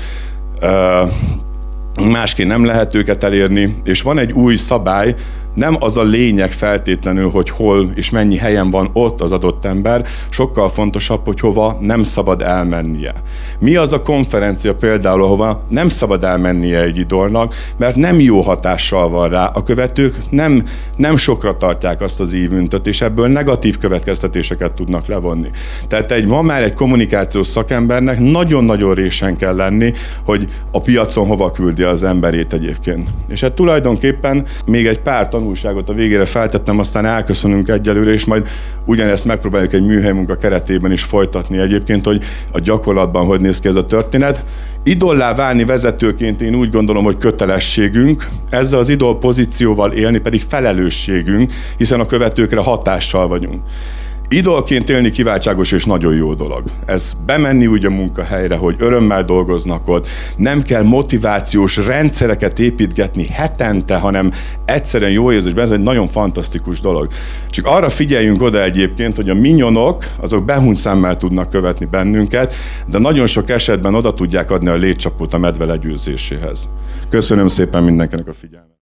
másként 2.00 2.48
nem 2.48 2.64
lehet 2.64 2.94
őket 2.94 3.24
elérni, 3.24 3.80
és 3.84 4.02
van 4.02 4.18
egy 4.18 4.32
új 4.32 4.56
szabály, 4.56 5.14
nem 5.56 5.76
az 5.80 5.96
a 5.96 6.02
lényeg 6.02 6.52
feltétlenül, 6.52 7.30
hogy 7.30 7.50
hol 7.50 7.90
és 7.94 8.10
mennyi 8.10 8.36
helyen 8.36 8.70
van 8.70 8.90
ott 8.92 9.20
az 9.20 9.32
adott 9.32 9.64
ember, 9.64 10.06
sokkal 10.30 10.68
fontosabb, 10.68 11.24
hogy 11.24 11.40
hova 11.40 11.78
nem 11.80 12.02
szabad 12.02 12.40
elmennie. 12.40 13.12
Mi 13.58 13.76
az 13.76 13.92
a 13.92 14.02
konferencia 14.02 14.74
például, 14.74 15.22
ahova 15.22 15.64
nem 15.68 15.88
szabad 15.88 16.24
elmennie 16.24 16.82
egy 16.82 16.98
idolnak, 16.98 17.54
mert 17.76 17.96
nem 17.96 18.20
jó 18.20 18.40
hatással 18.40 19.08
van 19.08 19.28
rá. 19.28 19.44
A 19.44 19.62
követők 19.62 20.16
nem, 20.30 20.62
nem 20.96 21.16
sokra 21.16 21.56
tartják 21.56 22.00
azt 22.00 22.20
az 22.20 22.32
ívüntöt, 22.32 22.86
és 22.86 23.00
ebből 23.00 23.26
negatív 23.26 23.78
következtetéseket 23.78 24.74
tudnak 24.74 25.06
levonni. 25.06 25.48
Tehát 25.88 26.10
egy 26.10 26.26
ma 26.26 26.42
már 26.42 26.62
egy 26.62 26.74
kommunikációs 26.74 27.46
szakembernek 27.46 28.18
nagyon-nagyon 28.18 28.94
résen 28.94 29.36
kell 29.36 29.54
lenni, 29.54 29.92
hogy 30.24 30.48
a 30.70 30.80
piacon 30.80 31.26
hova 31.26 31.50
küldi 31.50 31.82
az 31.82 32.02
emberét 32.02 32.52
egyébként. 32.52 33.08
És 33.28 33.40
hát 33.40 33.52
tulajdonképpen 33.52 34.46
még 34.66 34.86
egy 34.86 35.00
pár 35.00 35.28
tanul 35.28 35.45
tanulságot 35.46 35.88
a 35.88 35.92
végére 35.92 36.24
feltettem, 36.24 36.78
aztán 36.78 37.06
elköszönünk 37.06 37.68
egyelőre, 37.68 38.12
és 38.12 38.24
majd 38.24 38.48
ugyanezt 38.84 39.24
megpróbáljuk 39.24 39.72
egy 39.72 39.86
műhely 39.86 40.12
munka 40.12 40.36
keretében 40.36 40.92
is 40.92 41.02
folytatni 41.02 41.58
egyébként, 41.58 42.06
hogy 42.06 42.24
a 42.52 42.60
gyakorlatban 42.60 43.26
hogy 43.26 43.40
néz 43.40 43.60
ki 43.60 43.68
ez 43.68 43.74
a 43.74 43.86
történet. 43.86 44.44
Idollá 44.82 45.34
válni 45.34 45.64
vezetőként 45.64 46.40
én 46.40 46.54
úgy 46.54 46.70
gondolom, 46.70 47.04
hogy 47.04 47.18
kötelességünk, 47.18 48.28
ezzel 48.50 48.78
az 48.78 48.88
idol 48.88 49.18
pozícióval 49.18 49.92
élni 49.92 50.18
pedig 50.18 50.40
felelősségünk, 50.40 51.52
hiszen 51.76 52.00
a 52.00 52.06
követőkre 52.06 52.60
hatással 52.60 53.28
vagyunk. 53.28 53.62
Idolként 54.28 54.88
élni 54.90 55.10
kiváltságos 55.10 55.72
és 55.72 55.84
nagyon 55.84 56.14
jó 56.14 56.34
dolog. 56.34 56.62
Ez 56.84 57.16
bemenni 57.26 57.66
úgy 57.66 57.84
a 57.84 57.90
munkahelyre, 57.90 58.56
hogy 58.56 58.76
örömmel 58.78 59.24
dolgoznak 59.24 59.88
ott, 59.88 60.08
nem 60.36 60.62
kell 60.62 60.82
motivációs 60.82 61.76
rendszereket 61.76 62.58
építgetni 62.58 63.26
hetente, 63.26 63.96
hanem 63.96 64.30
egyszerűen 64.64 65.10
jó 65.10 65.32
érzésben, 65.32 65.64
ez 65.64 65.70
egy 65.70 65.82
nagyon 65.82 66.06
fantasztikus 66.06 66.80
dolog. 66.80 67.08
Csak 67.50 67.66
arra 67.66 67.88
figyeljünk 67.88 68.42
oda 68.42 68.62
egyébként, 68.62 69.16
hogy 69.16 69.30
a 69.30 69.34
minyonok, 69.34 70.04
azok 70.20 70.44
behunyt 70.44 70.78
szemmel 70.78 71.16
tudnak 71.16 71.50
követni 71.50 71.86
bennünket, 71.86 72.54
de 72.86 72.98
nagyon 72.98 73.26
sok 73.26 73.50
esetben 73.50 73.94
oda 73.94 74.14
tudják 74.14 74.50
adni 74.50 74.68
a 74.68 74.74
létcsapot 74.74 75.32
a 75.32 75.38
medve 75.38 75.64
legyőzéséhez. 75.64 76.68
Köszönöm 77.10 77.48
szépen 77.48 77.82
mindenkinek 77.82 78.28
a 78.28 78.32
figyelmet. 78.32 78.75